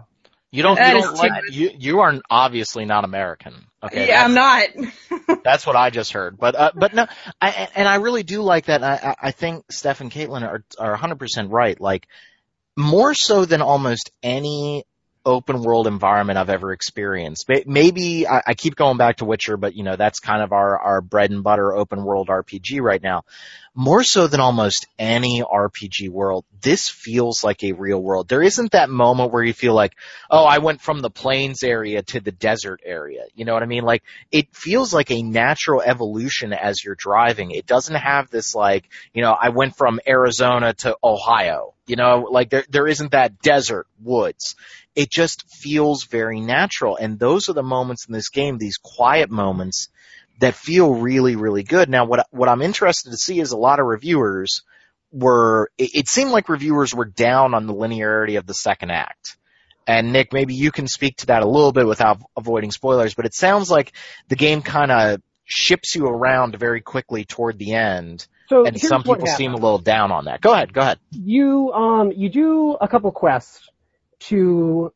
[0.52, 3.54] You don't, That you don't like, you, you are obviously not American.
[3.82, 4.08] Okay.
[4.08, 4.68] yeah, I'm not.
[5.44, 6.38] That's what I just heard.
[6.38, 7.06] But, uh, but no,
[7.40, 8.82] I, and I really do like that.
[8.82, 11.80] I, I- I think Steph and Caitlin are, are 100% right.
[11.80, 12.08] Like,
[12.76, 14.84] more so than almost any
[15.24, 17.48] open world environment I've ever experienced.
[17.66, 20.78] Maybe I, I keep going back to Witcher, but you know, that's kind of our,
[20.78, 23.22] our bread and butter open world RPG right now.
[23.74, 28.28] More so than almost any RPG world, this feels like a real world.
[28.28, 29.94] There isn't that moment where you feel like,
[30.28, 33.26] oh, I went from the plains area to the desert area.
[33.34, 33.84] You know what I mean?
[33.84, 34.02] Like,
[34.32, 37.52] it feels like a natural evolution as you're driving.
[37.52, 41.74] It doesn't have this like, you know, I went from Arizona to Ohio.
[41.86, 44.56] You know, like there there isn't that desert woods.
[44.96, 46.96] It just feels very natural.
[46.96, 49.88] And those are the moments in this game, these quiet moments
[50.40, 51.88] that feel really, really good.
[51.88, 54.62] Now what what I'm interested to see is a lot of reviewers
[55.12, 59.36] were it, it seemed like reviewers were down on the linearity of the second act.
[59.86, 63.26] And Nick, maybe you can speak to that a little bit without avoiding spoilers, but
[63.26, 63.92] it sounds like
[64.28, 69.02] the game kind of ships you around very quickly toward the end, So and some
[69.02, 70.40] people seem a little down on that.
[70.40, 70.98] Go ahead, go ahead.
[71.10, 73.68] You um you do a couple quests
[74.20, 74.92] to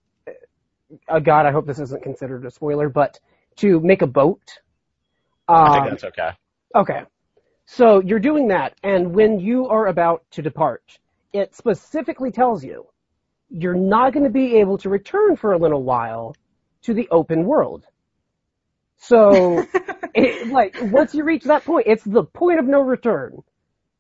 [1.09, 3.18] uh, God, I hope this isn't considered a spoiler, but
[3.57, 4.40] to make a boat.
[5.48, 6.30] I think Um, that's okay.
[6.74, 7.02] Okay.
[7.66, 10.98] So you're doing that, and when you are about to depart,
[11.33, 12.87] it specifically tells you
[13.48, 16.35] you're not going to be able to return for a little while
[16.83, 17.87] to the open world.
[18.98, 19.64] So,
[20.14, 23.42] it, like, once you reach that point, it's the point of no return.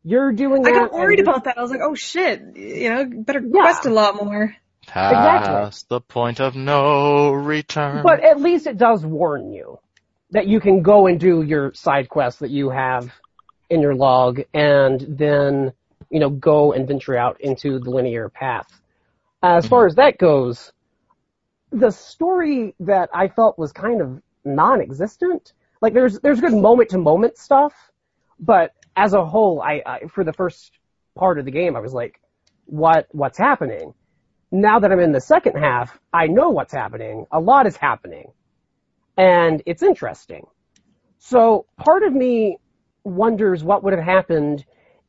[0.02, 0.78] You're doing I that.
[0.90, 1.56] got worried you're- about that.
[1.58, 3.62] I was like, oh shit, you know, better Yeah.
[3.62, 4.54] quest a lot more.
[4.86, 8.02] Past the point of no return.
[8.02, 9.78] But at least it does warn you
[10.30, 13.12] that you can go and do your side quests that you have
[13.70, 15.72] in your log and then,
[16.10, 18.66] you know, go and venture out into the linear path.
[19.42, 19.70] As mm-hmm.
[19.70, 20.72] far as that goes,
[21.70, 25.52] the story that I felt was kind of non-existent.
[25.80, 27.74] Like there's, there's good moment to moment stuff,
[28.38, 30.72] but as a whole, I, I, for the first
[31.14, 32.20] part of the game, I was like,
[32.66, 33.94] what, what's happening?
[34.54, 37.26] now that I'm in the second half, I know what's happening.
[37.32, 38.30] A lot is happening.
[39.16, 40.46] And it's interesting.
[41.18, 42.58] So part of me
[43.04, 44.64] wonders what would have happened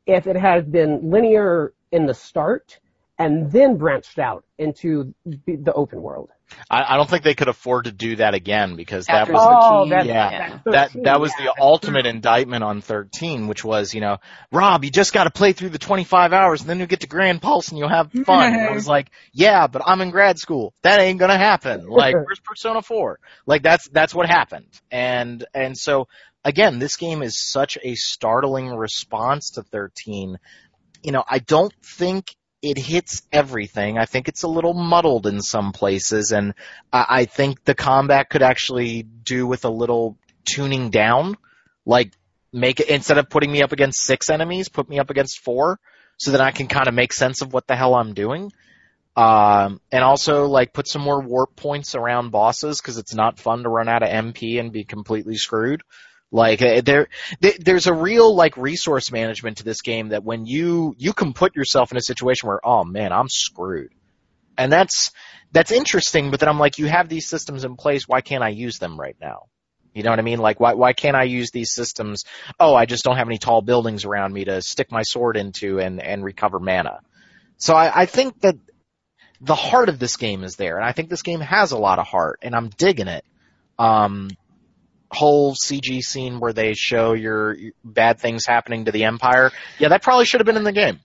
[0.06, 2.78] if it had been linear in the start
[3.18, 6.30] and then branched out into the open world.
[6.70, 9.84] I, I don't think they could afford to do that again because that was Oh,
[9.84, 10.58] 13, that's- yeah.
[10.64, 14.18] that's that that was yeah, the ultimate indictment on 13, which was, you know,
[14.52, 17.06] Rob, you just got to play through the 25 hours and then you get to
[17.08, 18.54] Gran Pulse and you'll have fun.
[18.54, 20.72] and I was like, yeah, but I'm in grad school.
[20.82, 21.86] That ain't gonna happen.
[21.96, 23.18] Like, where's Persona 4?
[23.46, 24.66] Like, that's that's what happened.
[24.90, 26.08] And and so
[26.44, 30.36] again, this game is such a startling response to 13.
[31.02, 33.98] You know, I don't think it hits everything.
[33.98, 36.54] I think it's a little muddled in some places, and
[36.92, 41.36] I, I think the combat could actually do with a little tuning down.
[41.84, 42.12] Like,
[42.52, 45.78] make it, instead of putting me up against six enemies, put me up against four,
[46.16, 48.52] so that I can kind of make sense of what the hell I'm doing.
[49.16, 53.62] Um, and also like put some more warp points around bosses because it's not fun
[53.62, 55.82] to run out of MP and be completely screwed.
[56.32, 57.08] Like uh, there,
[57.40, 61.54] there's a real like resource management to this game that when you you can put
[61.54, 63.92] yourself in a situation where oh man I'm screwed,
[64.58, 65.12] and that's
[65.52, 66.30] that's interesting.
[66.30, 68.98] But then I'm like you have these systems in place, why can't I use them
[68.98, 69.44] right now?
[69.94, 70.40] You know what I mean?
[70.40, 72.24] Like why why can't I use these systems?
[72.58, 75.78] Oh, I just don't have any tall buildings around me to stick my sword into
[75.78, 77.00] and and recover mana.
[77.56, 78.56] So I, I think that
[79.40, 81.98] the heart of this game is there, and I think this game has a lot
[81.98, 83.24] of heart, and I'm digging it.
[83.78, 84.30] Um,
[85.16, 89.50] whole CG scene where they show your, your bad things happening to the Empire.
[89.78, 91.00] Yeah, that probably should have been in the game.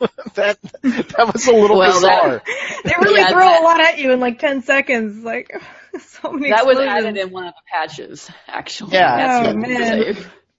[0.34, 2.42] that that was a little Well, bizarre.
[2.84, 5.24] They really Yeah, throw that- a lot at you in like 10 seconds.
[5.24, 5.50] Like,
[5.98, 8.92] so many That was added in one of the patches, actually.
[8.94, 9.14] Yeah.
[9.14, 10.16] Oh, that's Oh, man.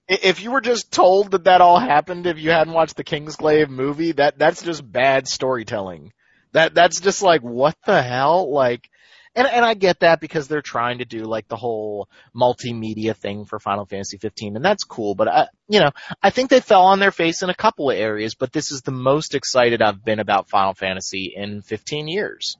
[0.08, 3.68] If you were just told that that all happened, if you hadn't watched the Kingsglaive
[3.68, 6.12] movie, that that's just bad storytelling.
[6.52, 8.88] That that's just like what the hell, like.
[9.36, 13.44] And, and I get that because they're trying to do like the whole multimedia thing
[13.44, 15.90] for Final Fantasy 15 and that's cool, but I, you know,
[16.22, 18.80] I think they fell on their face in a couple of areas, but this is
[18.80, 22.56] the most excited I've been about Final Fantasy in 15 years.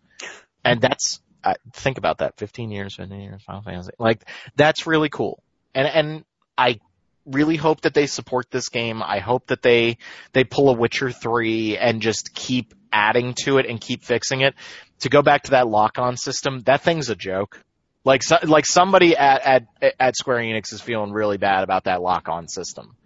[0.65, 3.93] And that's, I, think about that, 15 years, 15 years, Final Fantasy.
[3.99, 4.25] Like,
[4.55, 5.43] that's really cool.
[5.75, 6.25] And, and
[6.59, 6.81] I
[7.25, 9.03] really hope that they support this game.
[9.03, 9.97] I hope that they,
[10.33, 14.55] they pull a Witcher 3 and just keep adding to it and keep fixing it.
[15.01, 17.61] To go back to that lock-on system, that thing's a joke.
[18.03, 22.01] Like, so, like somebody at, at, at Square Enix is feeling really bad about that
[22.01, 22.97] lock-on system.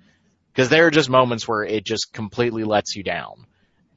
[0.54, 3.46] Cause there are just moments where it just completely lets you down.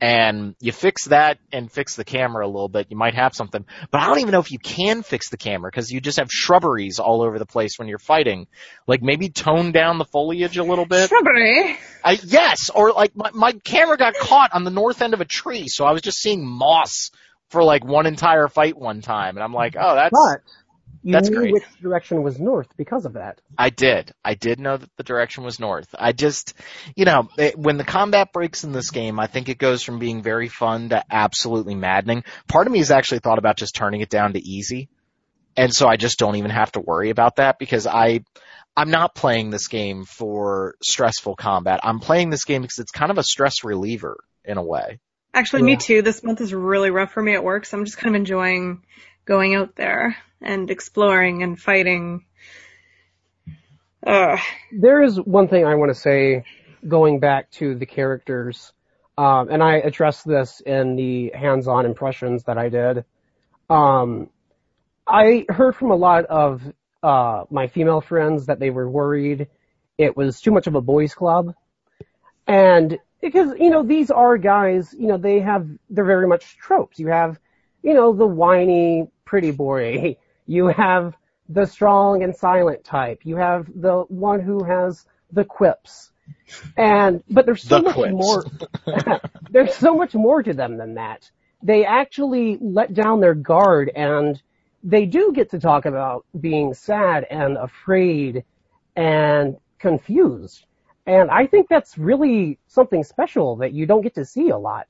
[0.02, 3.66] And you fix that and fix the camera a little bit, you might have something.
[3.90, 6.30] But I don't even know if you can fix the camera because you just have
[6.30, 8.48] shrubberies all over the place when you're fighting.
[8.86, 11.10] Like maybe tone down the foliage a little bit.
[11.10, 11.78] Shrubbery.
[12.04, 15.26] I, yes, or like my, my camera got caught on the north end of a
[15.26, 17.12] tree, so I was just seeing moss
[17.50, 20.12] for like one entire fight one time, and I'm like, oh, that's.
[20.12, 20.42] But
[21.04, 21.54] you That's knew great.
[21.54, 23.42] which direction was north because of that.
[23.58, 24.14] I did.
[24.24, 25.94] I did know that the direction was north.
[26.00, 26.54] I just,
[26.96, 30.00] you know, it, when the combat breaks in this game, I think it goes from
[30.00, 32.24] being very fun to absolutely maddening.
[32.48, 34.88] Part of me has actually thought about just turning it down to easy.
[35.58, 38.22] And so I just don't even have to worry about that because I,
[38.76, 41.82] I'm not playing this game for stressful combat.
[41.84, 45.00] I'm playing this game because it's kind of a stress reliever in a way.
[45.34, 46.02] Actually, me too.
[46.02, 48.84] This month is really rough for me at work, so I'm just kind of enjoying
[49.26, 52.26] going out there and exploring and fighting.
[54.06, 54.40] Ugh.
[54.72, 56.46] There is one thing I want to say
[56.88, 58.74] going back to the characters,
[59.18, 63.06] um, and I addressed this in the hands-on impressions that I did.
[63.70, 64.30] Um,
[65.08, 66.62] I heard from a lot of
[67.02, 69.48] uh, my female friends that they were worried
[69.98, 71.54] it was too much of a boys' club,
[72.48, 77.00] and because you know these are guys, you know they have they're very much tropes.
[77.00, 77.40] You have
[77.84, 80.18] you know the whiny pretty boy.
[80.48, 81.16] You have
[81.50, 83.22] the strong and silent type.
[83.24, 86.12] You have the one who has the quips.
[86.78, 88.06] And, but there's so The much quips.
[88.06, 88.48] more,
[89.50, 91.30] there's so much more to them than that.
[91.64, 94.42] They actually let down their guard and
[94.84, 98.44] they do get to talk about being sad and afraid
[98.96, 100.66] and confused.
[101.08, 104.88] And I think that's really something special that you don't get to see a lot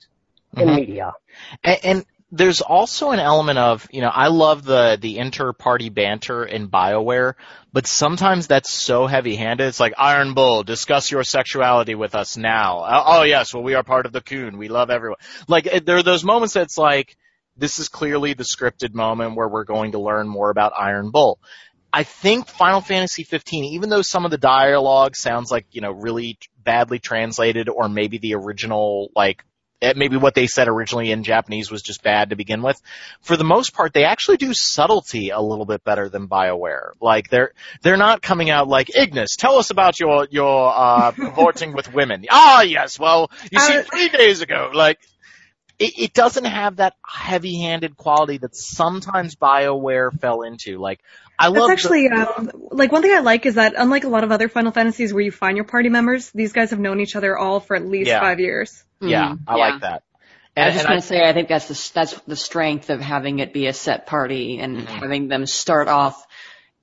[0.58, 0.76] in Mhm.
[0.76, 1.14] media.
[1.64, 2.06] And, and
[2.36, 7.36] there's also an element of, you know, I love the, the inter-party banter in BioWare,
[7.72, 9.68] but sometimes that's so heavy-handed.
[9.68, 12.80] It's like, Iron Bull, discuss your sexuality with us now.
[12.80, 14.58] Oh, oh, yes, well we are part of the Qun.
[14.58, 15.20] We love everyone.
[15.48, 17.16] Like, there are those moments that's like,
[17.56, 21.38] this is clearly the scripted moment where we're going to learn more about Iron Bull.
[21.94, 25.92] I think Final Fantasy 15, even though some of the dialogue sounds like, you know,
[25.92, 29.46] really badly translated or maybe the original, like,
[29.96, 32.82] maybe what they said originally in Japanese was just bad to begin with.
[33.22, 36.92] For the most part, they actually do subtlety a little bit better than BioWare.
[37.02, 41.74] Like they're they're not coming out like Ignis, tell us about your your uh cavorting
[41.74, 42.26] with women.
[42.30, 42.98] Ah, yes.
[42.98, 45.00] Well, you see, Uh, three days ago, like
[45.80, 50.78] it, it doesn't have that heavy-handed quality that sometimes BioWare fell into.
[50.78, 51.00] Like
[51.40, 54.08] I That's love the- actually um, like one thing I like is that unlike a
[54.10, 57.00] lot of other Final Fantasies where you find your party members, these guys have known
[57.00, 58.20] each other all for at least Yeah.
[58.20, 58.84] five years.
[59.02, 60.04] yeah, Mm, I like that.
[60.56, 63.40] I was just and gonna say, I think that's the that's the strength of having
[63.40, 64.86] it be a set party and Mhm.
[64.88, 66.24] having them start off,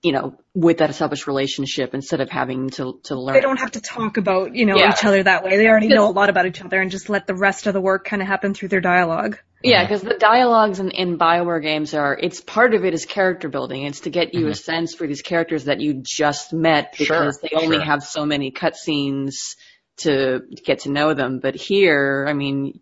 [0.02, 3.34] you know, with that established relationship instead of having to to learn.
[3.34, 4.90] They don't have to talk about you know Yeah.
[4.92, 5.56] each other that way.
[5.56, 7.80] They already know a lot about each other and just let the rest of the
[7.80, 9.38] work kind of happen through their dialogue.
[9.62, 13.48] Yeah, because the dialogues in, in Bioware games are, it's part of it is character
[13.48, 13.84] building.
[13.84, 14.50] It's to get you mm-hmm.
[14.50, 17.84] a sense for these characters that you just met because Sure, they only sure.
[17.84, 19.56] have so many cutscenes
[19.98, 21.40] to get to know them.
[21.40, 22.80] But here, I mean,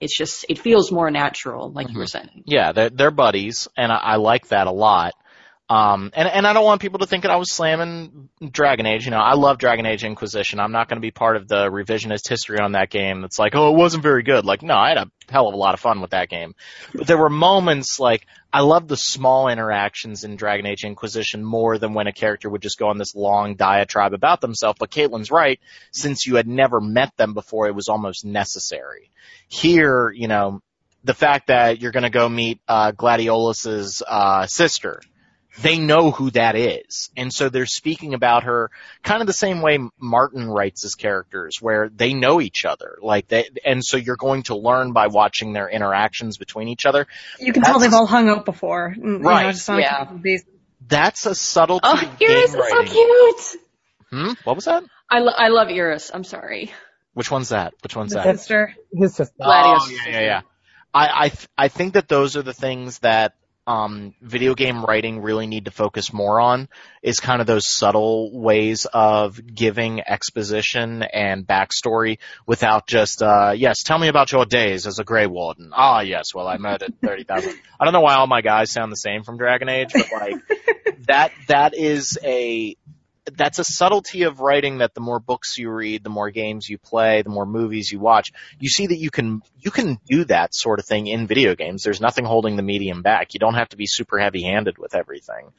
[0.00, 2.00] it's just, it feels more natural, like you mm-hmm.
[2.00, 2.42] were saying.
[2.46, 5.14] Yeah, they're, they're buddies, and I, I like that a lot.
[5.70, 9.04] Um, and, and I don't want people to think that I was slamming Dragon Age.
[9.04, 10.58] You know, I love Dragon Age Inquisition.
[10.58, 13.54] I'm not going to be part of the revisionist history on that game that's like,
[13.54, 14.44] oh, it wasn't very good.
[14.44, 16.56] Like, no, I had a hell of a lot of fun with that game.
[16.92, 21.78] But there were moments like, I love the small interactions in Dragon Age Inquisition more
[21.78, 24.78] than when a character would just go on this long diatribe about themselves.
[24.80, 25.60] But Caitlin's right.
[25.92, 29.08] Since you had never met them before, it was almost necessary.
[29.46, 30.62] Here, you know,
[31.04, 35.00] the fact that you're going to go meet uh, Gladiolus's uh, sister,
[35.58, 38.70] they know who that is, and so they're speaking about her
[39.02, 43.28] kind of the same way Martin writes his characters, where they know each other, like
[43.28, 47.06] they, and so you're going to learn by watching their interactions between each other.
[47.38, 49.98] You can tell they've all hung out before, mm, you Right, know, just a yeah.
[49.98, 50.24] couple of.
[50.86, 53.62] That's a subtlety Oh, Iris game is so cute!
[54.10, 54.32] Hmm?
[54.44, 54.84] What was that?
[55.08, 56.10] I, lo- I love Iris.
[56.12, 56.72] I'm sorry.
[57.14, 57.74] Which one's that?
[57.82, 58.38] Which one's The that?
[58.38, 58.74] sister.
[58.92, 59.34] His sister.
[59.40, 59.82] Gladius.
[59.82, 60.40] Oh, yeah, yeah, yeah.
[60.92, 63.34] I, I, th- I think that those are the things that,
[63.70, 66.68] um, video game writing really need to focus more on
[67.02, 73.84] is kind of those subtle ways of giving exposition and backstory without just, uh, yes,
[73.84, 75.70] tell me about your days as a Grey Warden.
[75.72, 77.54] Ah, yes, well, I murdered 30,000.
[77.78, 80.34] I don't know why all my guys sound the same from Dragon Age, but like,
[81.06, 82.76] that, that is a,
[83.36, 86.78] that's a subtlety of writing that the more books you read, the more games you
[86.78, 90.54] play, the more movies you watch, you see that you can you can do that
[90.54, 91.82] sort of thing in video games.
[91.82, 93.34] There's nothing holding the medium back.
[93.34, 95.52] You don't have to be super heavy-handed with everything.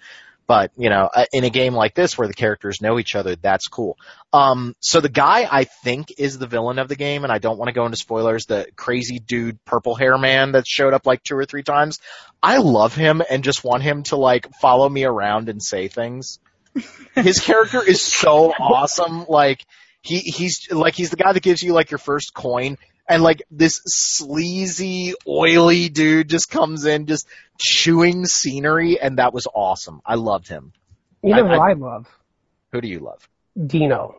[0.51, 3.38] But, you know, uh, in a game like this where the characters know each other,
[3.38, 3.97] that's cool.
[4.34, 7.57] Um, so the guy I think is the villain of the game, and I don't
[7.57, 11.24] want to go into spoilers, the crazy dude purple hair man that showed up like
[11.24, 11.99] two or three times.
[12.43, 16.39] I love him and just want him to like follow me around and say things.
[17.15, 19.26] His character is so awesome.
[19.28, 19.65] Like
[20.01, 23.43] he he's like he's the guy that gives you like your first coin and like
[23.51, 27.28] this sleazy, oily dude just comes in just
[27.59, 30.01] chewing scenery and that was awesome.
[30.05, 30.72] I loved him.
[31.24, 32.07] You know I- who I- I love?
[32.72, 33.28] Who do you love?
[33.67, 34.15] Dino.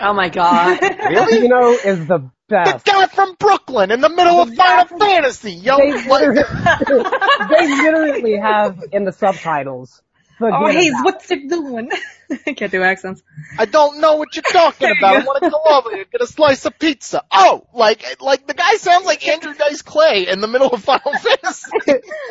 [0.00, 0.80] Oh my god.
[1.06, 1.40] Really?
[1.42, 2.32] Dino is the best.
[2.48, 2.84] the best.
[2.84, 5.76] guy from Brooklyn in the middle of Final Fantasy, yo.
[5.78, 6.42] They literally,
[7.50, 10.02] they literally have in the subtitles.
[10.40, 11.90] Oh, forget hey, about- what's it doing?
[12.46, 13.22] I can't do accents.
[13.58, 15.16] I don't know what you're talking about.
[15.16, 17.22] I want to go over here and get a slice of pizza.
[17.32, 21.12] Oh, like like the guy sounds like Andrew Dice Clay in the middle of Final
[21.12, 21.70] Fantasy.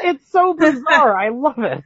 [0.04, 1.18] it's so bizarre.
[1.18, 1.84] I love it.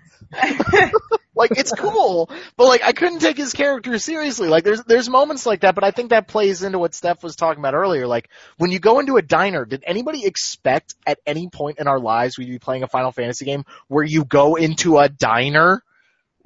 [1.36, 4.48] like it's cool, but like I couldn't take his character seriously.
[4.48, 7.36] Like there's there's moments like that, but I think that plays into what Steph was
[7.36, 8.08] talking about earlier.
[8.08, 12.00] Like when you go into a diner, did anybody expect at any point in our
[12.00, 15.84] lives we'd be playing a Final Fantasy game where you go into a diner?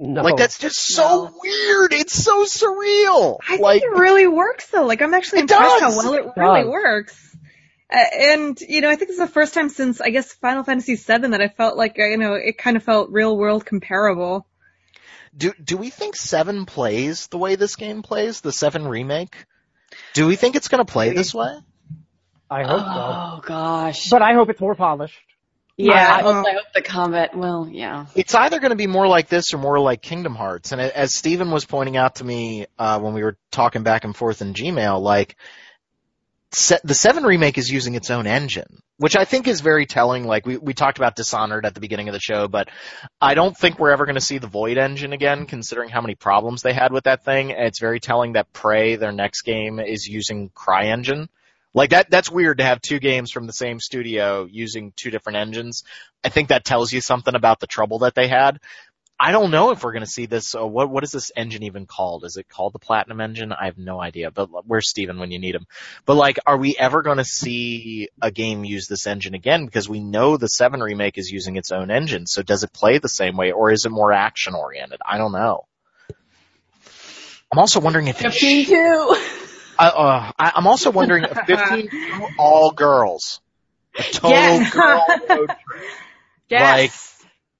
[0.00, 0.22] No.
[0.22, 1.34] Like that's just so No.
[1.42, 1.92] weird.
[1.92, 3.38] It's so surreal.
[3.42, 4.84] I think like it really works though.
[4.86, 5.80] Like I'm actually impressed does.
[5.80, 6.70] how well it It really does.
[6.70, 7.36] works.
[7.92, 10.64] Uh, and you know, I think this is the first time since I guess Final
[10.64, 14.46] Fantasy VII that I felt like you know it kind of felt real world comparable.
[15.36, 18.40] do do we think Seven plays the way this game plays?
[18.40, 19.36] The Seven remake?
[20.14, 21.56] Do we think it's going to play this way?
[22.50, 22.84] I hope so.
[22.86, 24.10] oh gosh.
[24.10, 25.20] But I hope it's more polished.
[25.76, 27.68] Yeah, I I- hope, I hope the combat, will.
[27.70, 28.06] yeah.
[28.14, 30.72] It's either going to be more like this or more like Kingdom Hearts.
[30.72, 34.14] And as Steven was pointing out to me uh, when we were talking back and
[34.14, 35.36] forth in Gmail, like
[36.52, 40.24] se- the Seven remake is using its own engine, which I think is very telling.
[40.24, 42.68] Like we we talked about Dishonored at the beginning of the show, but
[43.20, 46.14] I don't think we're ever going to see the Void engine again, considering how many
[46.14, 47.52] problems they had with that thing.
[47.52, 51.26] And it's very telling that Prey, their next game, is using CryEngine.
[51.74, 55.38] Like that, that's weird to have two games from the same studio using two different
[55.38, 55.82] engines.
[56.22, 58.60] I think that tells you something about the trouble that they had.
[59.18, 60.54] I don't know if we're going to see this.
[60.54, 62.24] Uh, what what is this engine even called?
[62.24, 63.52] Is it called the Platinum Engine?
[63.52, 64.30] I have no idea.
[64.30, 65.66] But where's Steven when you need him?
[66.04, 69.66] But like, are we ever going to see a game use this engine again?
[69.66, 72.26] Because we know the Seven remake is using its own engine.
[72.26, 75.00] So does it play the same way, or is it more action oriented?
[75.06, 75.66] I don't know.
[77.52, 79.16] I'm also wondering if 52.
[79.78, 81.88] I, uh, I, am also wondering, 15
[82.38, 83.40] all girls,
[83.98, 84.72] a total yes.
[84.72, 85.50] girl road trip.
[86.50, 86.60] Yes.
[86.60, 87.13] Like,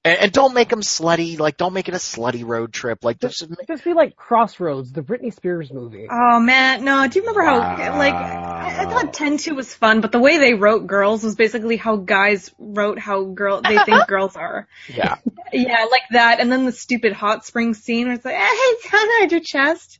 [0.05, 1.37] and, and don't make them slutty.
[1.39, 3.03] Like, don't make it a slutty road trip.
[3.03, 6.07] Like, this is Just be like Crossroads, the Britney Spears movie.
[6.09, 7.07] Oh man, no.
[7.07, 7.57] Do you remember how
[7.97, 11.35] like I, I thought Ten Two was fun, but the way they wrote girls was
[11.35, 14.67] basically how guys wrote how girl they think girls are.
[14.87, 15.15] yeah.
[15.51, 16.39] Yeah, like that.
[16.39, 19.99] And then the stupid hot spring scene where it's like, hey, it's on your chest.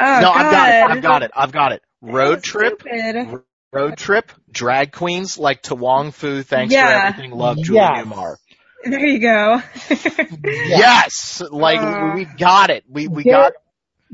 [0.00, 0.36] Oh no, God.
[0.46, 0.90] I've got it.
[0.90, 1.30] I've got it.
[1.36, 1.82] I've got it.
[2.00, 2.80] Road That's trip.
[2.80, 3.40] stupid.
[3.72, 4.30] Road trip.
[4.50, 6.42] Drag queens like to Wong Foo.
[6.42, 7.00] Thanks Yeah.
[7.00, 7.30] for everything.
[7.32, 8.06] Love Julie Yes.
[8.06, 8.36] Newmar.
[8.84, 9.62] There you go.
[10.44, 11.42] Yes.
[11.50, 12.84] Like Uh, we, we got it.
[12.88, 13.52] We we Dare, got.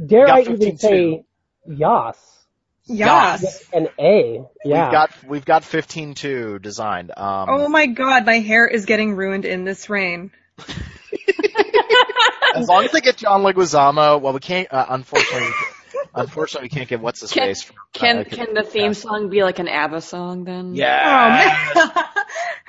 [0.06, 1.24] dare got I even say
[1.66, 2.16] Yas?
[2.86, 3.42] Yas.
[3.42, 4.42] With an A.
[4.64, 4.84] Yeah.
[4.84, 7.10] We've got we've got 15-2 designed.
[7.16, 10.30] Um, Oh my god, my hair is getting ruined in this rain.
[12.54, 14.68] as long as they get John Leguizamo, well, we can't.
[14.72, 15.48] Uh, unfortunately,
[16.14, 17.62] unfortunately, we can't get what's his Can- face.
[17.62, 20.74] from, Can uh, can the theme song be like an ABBA song then?
[20.74, 21.72] Yeah.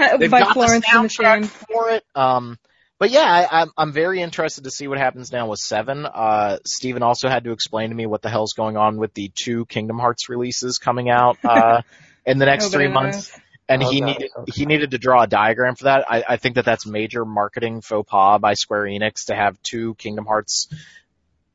[0.02, 0.18] Oh.
[0.18, 1.66] They've By got Florence the and the soundtrack Machine.
[1.70, 2.06] for it.
[2.16, 2.58] Um,
[3.00, 6.06] but yeah, I, I'm I'm very interested to see what happens now with seven.
[6.06, 9.30] Uh, Steven also had to explain to me what the hell's going on with the
[9.36, 11.82] two Kingdom Hearts releases coming out uh,
[12.26, 13.32] in the next Nobody three months.
[13.34, 13.42] knows.
[13.68, 14.52] And Oh, he no, needed okay.
[14.56, 16.06] he needed to draw a diagram for that.
[16.10, 19.96] I, I think that that's major marketing faux pas by Square Enix to have two
[19.96, 20.70] Kingdom Hearts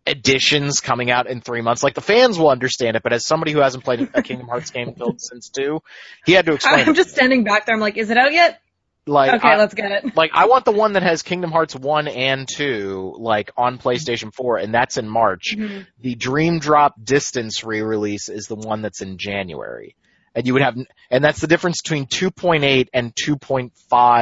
[0.07, 1.83] editions coming out in three months.
[1.83, 4.71] Like the fans will understand it, but as somebody who hasn't played a Kingdom Hearts
[4.71, 5.81] game since two,
[6.27, 6.81] he had to explain.
[6.85, 6.97] I'm it.
[6.97, 7.75] just standing back there.
[7.75, 8.61] I'm like, is it out yet?
[9.07, 10.17] Like Okay, I- let's get it.
[10.17, 14.33] like I want the one that has Kingdom Hearts 1 and 2 like on PlayStation
[14.33, 15.55] 4 and that's in March.
[15.57, 15.87] Mhm.
[16.01, 19.95] The Dream Drop Distance re-release is the one that's in January.
[20.37, 20.77] And you would have
[21.11, 23.71] and that's the difference between 2.8 and 2.5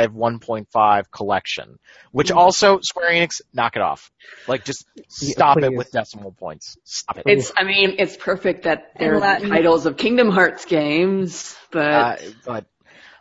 [0.08, 1.78] 1.5 collection,
[2.10, 4.10] which also Square Enix knock it off.
[4.46, 6.76] Like just stop it with decimal points.
[6.84, 7.24] Stop it.
[7.26, 9.48] It's I mean it's perfect that they're Latin.
[9.48, 12.66] titles of Kingdom Hearts games, but Uh, but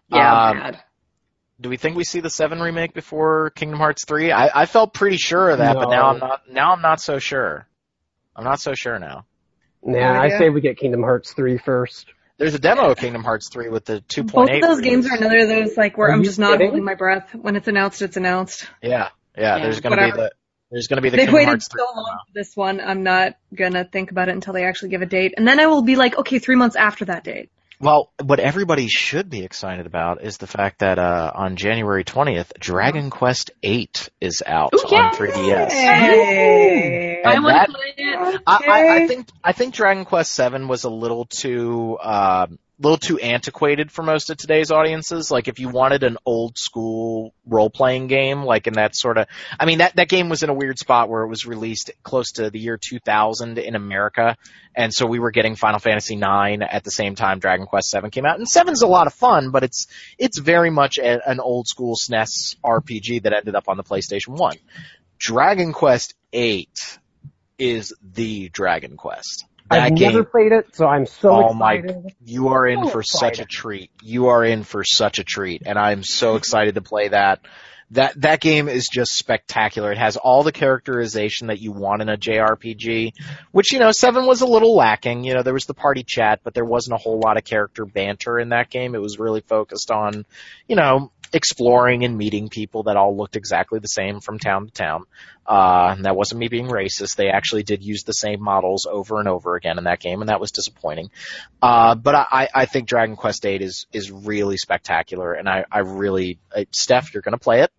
[0.09, 0.83] yeah, um, bad.
[1.61, 4.33] do we think we see the 7 remake before Kingdom Hearts 3?
[4.33, 7.19] I, I felt pretty sure of that, but now I'm not now I'm not so
[7.19, 7.67] sure.
[8.35, 9.25] I'm not so sure now.
[9.83, 12.07] Nah, No I say we get Kingdom Hearts 3 first.
[12.41, 14.31] There's a demo of Kingdom Hearts 3 with the 2.8.
[14.33, 16.59] Both of those games are another of those like where Are I'm you just not
[16.59, 17.35] holding my breath.
[17.35, 18.67] When it's announced, it's announced.
[18.81, 19.57] Yeah, yeah.
[19.57, 20.17] Yeah, there's gonna be whatever.
[20.17, 20.31] the
[20.71, 21.79] there's gonna be the They've Kingdom waited Hearts 3.
[21.79, 22.81] so long for this one.
[22.81, 25.67] I'm not gonna think about it until they actually give a date, and then I
[25.67, 27.51] will be like, okay, three months after that date.
[27.79, 32.57] Well, what everybody should be excited about is the fact that uh, on January 20th,
[32.59, 35.71] Dragon Quest 8 is out Ooh, on 3DS.
[35.71, 37.10] Hey.
[37.25, 38.41] I want that- to play it.
[38.47, 42.57] I, I, I think I think Dragon Quest Seven was a little too uh, a
[42.81, 45.29] little too antiquated for most of today's audiences.
[45.29, 49.27] Like if you wanted an old school role playing game, like in that sort of,
[49.59, 52.33] I mean that that game was in a weird spot where it was released close
[52.33, 54.35] to the year 2000 in America,
[54.75, 58.09] and so we were getting Final Fantasy IX at the same time Dragon Quest Seven
[58.09, 58.39] came out.
[58.39, 61.95] And Seven's a lot of fun, but it's it's very much a, an old school
[61.95, 64.57] SNES RPG that ended up on the PlayStation One.
[65.19, 66.97] Dragon Quest Eight
[67.61, 69.45] is the Dragon Quest.
[69.69, 72.15] That I've game, never played it, so I'm so oh my, excited.
[72.25, 73.89] you are in So for such a treat.
[74.01, 77.39] You are in for such a treat, and I'm so excited to play that.
[77.91, 79.91] That that game is just spectacular.
[79.91, 83.13] It has all the characterization that you want in a JRPG,
[83.51, 85.23] which you know seven was a little lacking.
[85.23, 87.85] You know there was the party chat, but there wasn't a whole lot of character
[87.85, 88.95] banter in that game.
[88.95, 90.25] It was really focused on,
[90.67, 94.71] you know, exploring and meeting people that all looked exactly the same from town to
[94.71, 95.05] town.
[95.51, 97.17] Uh, and that wasn't me being racist.
[97.17, 100.29] They actually did use the same models over and over again in that game, and
[100.29, 101.09] that was disappointing.
[101.61, 105.79] Uh, but I, I think Dragon Quest VIII is is really spectacular, and I, I
[105.79, 107.71] really, uh, Steph, you're gonna play it.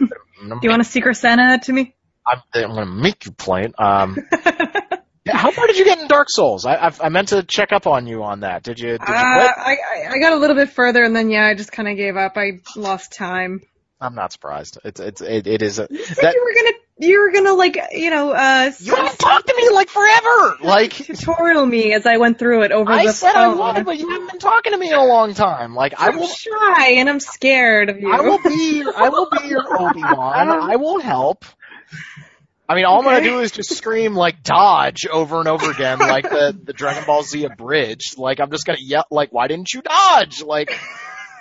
[0.00, 0.08] Do
[0.62, 1.94] you want to Secret Santa to me?
[2.26, 3.74] I'm, I'm gonna make you play it.
[3.78, 4.18] Um,
[5.28, 6.66] how far did you get in Dark Souls?
[6.66, 8.64] I, I, I meant to check up on you on that.
[8.64, 8.98] Did you?
[8.98, 9.52] Did you Uh.
[9.56, 11.96] I, I I got a little bit further, and then yeah, I just kind of
[11.96, 12.32] gave up.
[12.36, 13.60] I lost time.
[14.00, 14.78] I'm not surprised.
[14.84, 17.54] It's it's it, it is a, You said that you were gonna you were gonna
[17.54, 20.56] like you know uh you haven't talked to me like forever.
[20.62, 23.60] Like tutorial me as I went through it over and I the said phone.
[23.60, 25.74] I would, but you haven't been talking to me in a long time.
[25.74, 26.28] Like I I'm will.
[26.28, 28.12] shy and I'm scared of you.
[28.12, 30.48] I will be I will be your Obi Wan.
[30.70, 31.44] I will help.
[32.66, 35.98] I mean, all I'm gonna do is just scream like dodge over and over again,
[35.98, 38.16] like the the Dragon Ball Z abridged.
[38.18, 40.42] Like I'm just gonna yell like, why didn't you dodge?
[40.42, 40.72] Like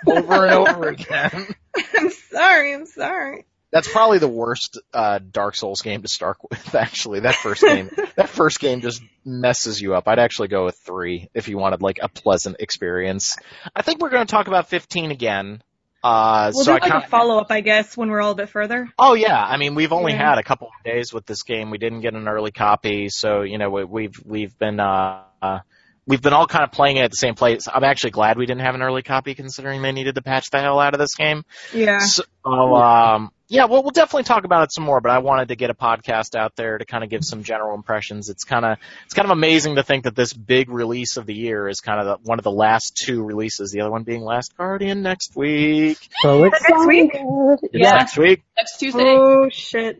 [0.08, 1.48] over and over again.
[1.98, 2.74] I'm sorry.
[2.74, 3.46] I'm sorry.
[3.74, 6.76] That's probably the worst uh, Dark Souls game to start with.
[6.76, 10.08] Actually, that first game, that first game just messes you up.
[10.08, 13.36] I'd actually go with three if you wanted like a pleasant experience.
[13.76, 15.64] I think we're going to talk about 15 again.
[16.04, 18.32] Uh, We'll so do I like kind a follow up, I guess, when we're all
[18.34, 18.90] a bit further.
[19.00, 20.30] Oh yeah, I mean we've only Yeah.
[20.32, 21.72] had a couple of days with this game.
[21.72, 25.60] We didn't get an early copy, so you know we, we've we've been uh, uh
[26.06, 27.68] we've been all kind of playing it at the same place.
[27.74, 30.60] I'm actually glad we didn't have an early copy, considering they needed to patch the
[30.60, 31.44] hell out of this game.
[31.74, 32.00] Yeah.
[32.00, 35.00] So, um, yeah, well, we'll definitely talk about it some more.
[35.00, 37.46] But I wanted to get a podcast out there to kind of give some mm-hmm.
[37.46, 38.30] general impressions.
[38.30, 41.36] It's kind of it's kind of amazing to think that this big release of the
[41.36, 43.72] year is kind of the, one of the last two releases.
[43.72, 45.98] The other one being Last Guardian next week.
[46.22, 47.14] So Next week?
[47.14, 47.60] excited.
[47.62, 47.92] It's Yeah.
[47.92, 48.44] next week.
[48.58, 49.04] Next Tuesday.
[49.06, 50.00] Oh shit.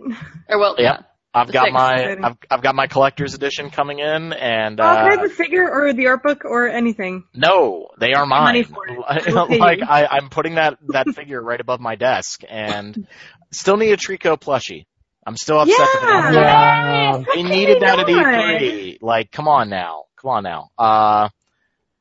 [0.50, 1.00] or well, Yep.
[1.00, 1.06] yeah.
[1.34, 1.74] I've The got sixth.
[1.74, 5.30] my I've, I've got my collector's edition coming in, and Oh, can I uh, have
[5.30, 7.24] the figure or the art book or anything?
[7.34, 8.66] no, they are Money mine.
[8.66, 9.60] for it.
[9.60, 9.80] Like.
[9.82, 13.08] I, I'm putting that that figure right above my desk, and
[13.52, 14.86] still need a Trico plushie.
[15.26, 17.24] I'm still upset that they Yeah.
[17.34, 18.26] They needed that at not?
[18.26, 18.98] E3.
[19.02, 20.04] Like, come on now.
[20.22, 20.70] Come on now.
[20.78, 21.30] Uh,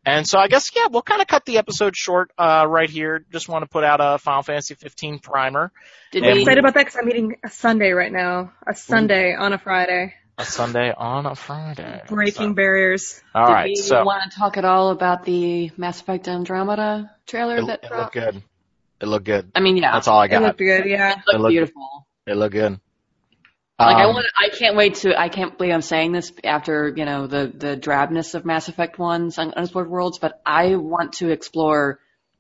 [0.05, 3.25] and so I guess, yeah, we'll kind of cut the episode short, uh, right here.
[3.33, 5.73] Just want to put out a Final Fantasy 15 primer.
[6.11, 6.43] Did And- I'm we?
[6.43, 8.53] excited about that because I'm eating a Sunday right now.
[8.67, 10.15] A Sunday on a Friday.
[10.39, 12.03] A Sunday on a Friday.
[12.09, 13.21] Breaking So- barriers.
[13.35, 13.67] all did right.
[13.67, 17.85] we So want to talk at all about the Mass Effect Andromeda trailer it, that
[17.85, 18.43] it looked good.
[19.01, 19.51] It looked good.
[19.55, 20.43] I mean, yeah, That's all I got.
[20.43, 21.11] It looked good, yeah.
[21.13, 22.07] it looked It looked- beautiful.
[22.27, 22.81] It looked good.
[23.87, 25.19] Like I Um, want, I can't wait to.
[25.19, 28.99] I can't believe I'm saying this after you know the the drabness of Mass Effect
[28.99, 31.99] One's Un- Unexplored Worlds, but I want to explore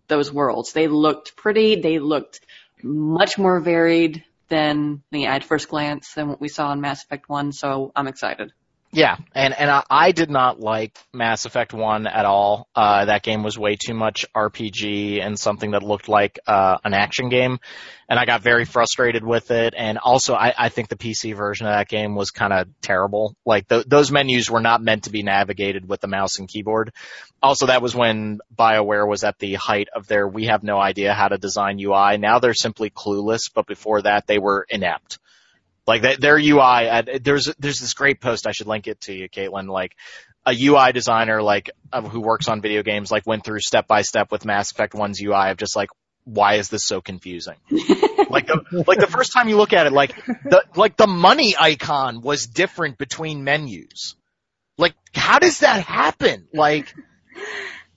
[0.08, 0.72] those worlds.
[0.72, 1.80] They looked pretty.
[1.80, 2.40] They looked
[2.82, 7.28] much more varied than the at first glance than what we saw in Mass Effect
[7.28, 7.52] One.
[7.52, 8.52] So I'm excited.
[8.94, 12.68] Yeah, and and I, I did not like Mass Effect One at all.
[12.76, 16.92] Uh, that game was way too much RPG and something that looked like uh, an
[16.92, 17.58] action game,
[18.06, 19.72] and I got very frustrated with it.
[19.74, 23.34] And also, I, I think the PC version of that game was kind of terrible.
[23.46, 26.92] Like th- those menus were not meant to be navigated with the mouse and keyboard.
[27.42, 31.14] Also, that was when BioWare was at the height of their we have no idea
[31.14, 32.18] how to design UI.
[32.18, 35.18] Now they're simply clueless, but before that they were inept.
[35.86, 39.12] Like that, their UI, at, there's there's this great post I should link it to
[39.12, 39.68] you, Caitlin.
[39.68, 39.96] Like
[40.46, 44.02] a UI designer, like uh, who works on video games, like went through step by
[44.02, 45.88] step with Mass Effect One's UI of just like,
[46.24, 47.56] why is this so confusing?
[47.70, 51.56] like the like the first time you look at it, like the like the money
[51.58, 54.14] icon was different between menus.
[54.78, 56.46] Like how does that happen?
[56.52, 56.94] Like.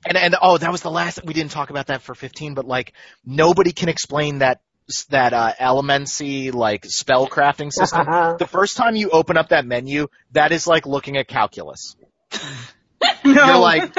[0.07, 1.25] And and oh, that was the last.
[1.25, 2.93] We didn't talk about that for 15, but like
[3.25, 4.61] nobody can explain that
[5.09, 8.05] that uh, Elemancy like spell crafting system.
[8.37, 11.95] the first time you open up that menu, that is like looking at calculus.
[13.23, 13.45] No.
[13.45, 13.95] You're like,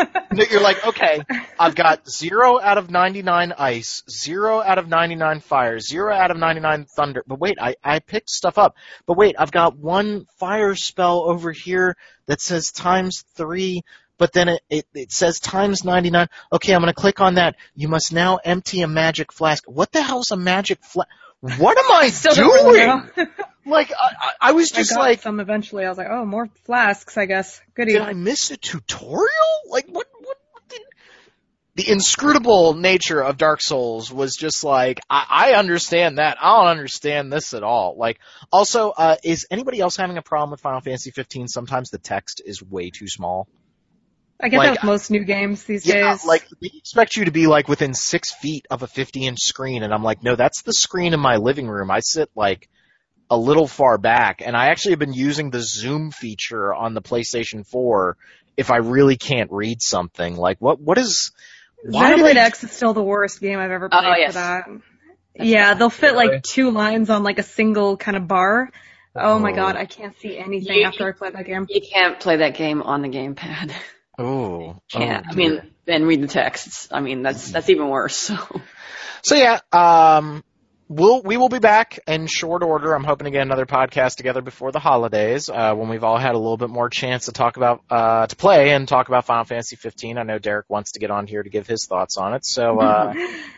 [0.50, 1.20] you're like, okay,
[1.58, 6.36] I've got zero out of 99 ice, zero out of 99 fire, zero out of
[6.38, 7.24] 99 thunder.
[7.26, 8.76] But wait, I, I picked stuff up.
[9.04, 13.82] But wait, I've got one fire spell over here that says times three,
[14.18, 16.28] but then it, it, it says times 99.
[16.52, 17.56] Okay, I'm going to click on that.
[17.74, 19.64] You must now empty a magic flask.
[19.66, 21.08] What the hell's a magic flask?
[21.40, 23.28] What am I Still don't really doing?
[23.68, 25.84] Like, I, I I was I just got like, some eventually.
[25.84, 27.60] I was like, oh, more flasks, I guess.
[27.74, 27.94] Goody.
[27.94, 29.26] did I miss a tutorial?
[29.68, 30.06] Like what?
[30.20, 30.38] What?
[30.52, 30.82] what did...
[31.74, 36.38] The inscrutable nature of Dark Souls was just like I, I understand that.
[36.40, 37.96] I don't understand this at all.
[37.98, 38.20] Like
[38.52, 41.48] also, uh, is anybody else having a problem with Final Fantasy 15?
[41.48, 43.48] Sometimes the text is way too small.
[44.40, 46.24] I get like- that with most new games these Yeah, days.
[46.26, 49.82] like we expect you to be like within six feet of a 50 inch screen,
[49.82, 51.90] and I'm like, no, that's the screen in my living room.
[51.90, 52.68] I sit like
[53.30, 57.02] a little far back, and I actually have been using the zoom feature on the
[57.02, 58.16] PlayStation 4
[58.56, 60.36] if I really can't read something.
[60.36, 60.80] Like, what?
[60.80, 61.32] What is?
[61.82, 64.32] Why do Xenoblade they- X is still the worst game I've ever Oh, played yes.
[64.32, 64.68] for that.
[65.46, 66.28] yeah, they'll fit Really?
[66.28, 68.70] like two lines on like a single kind of bar.
[69.14, 69.54] Oh my Oh.
[69.56, 71.66] god, I can't see anything You- after I play that game.
[71.70, 73.72] You can't play that game on the gamepad.
[74.18, 75.26] Oh, Can't.
[75.26, 76.88] oh, I mean, then read the texts.
[76.90, 78.16] I mean, that's that's even worse.
[78.16, 78.60] So
[79.22, 80.44] So yeah, um,
[80.88, 82.94] we'll we will be back in short order.
[82.94, 86.34] I'm hoping to get another podcast together before the holidays, uh, when we've all had
[86.34, 89.44] a little bit more chance to talk about uh, to play and talk about Final
[89.44, 90.18] Fantasy 15.
[90.18, 92.46] I know Derek wants to get on here to give his thoughts on it.
[92.46, 93.14] So uh,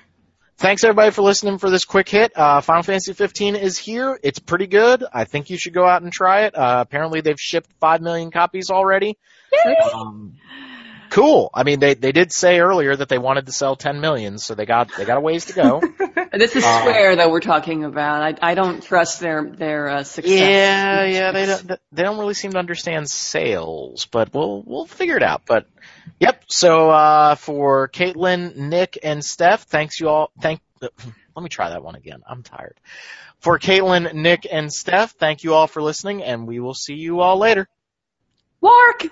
[0.56, 2.32] thanks everybody for listening for this quick hit.
[2.34, 4.18] Uh, Final Fantasy 15 is here.
[4.22, 5.04] It's pretty good.
[5.12, 6.56] I think you should go out and try it.
[6.56, 9.18] Uh, apparently they've shipped five million copies already.
[9.94, 10.34] Um,
[11.10, 11.50] cool.
[11.54, 14.54] I mean, they they did say earlier that they wanted to sell 10 million, so
[14.54, 15.80] they got they got a ways to go.
[16.32, 18.22] this is Uh, Square that we're talking about.
[18.22, 20.32] I I don't trust their their uh, success.
[20.32, 25.16] Yeah, yeah, they don't they don't really seem to understand sales, but we'll we'll figure
[25.16, 25.42] it out.
[25.46, 25.66] But
[26.20, 26.44] yep.
[26.48, 30.30] So uh, for Caitlin, Nick, and Steph, thanks you all.
[30.40, 30.60] Thank.
[30.80, 32.22] Let me try that one again.
[32.26, 32.74] I'm tired.
[33.38, 37.20] For Caitlin, Nick, and Steph, thank you all for listening, and we will see you
[37.20, 37.68] all later.
[38.60, 39.06] Wark!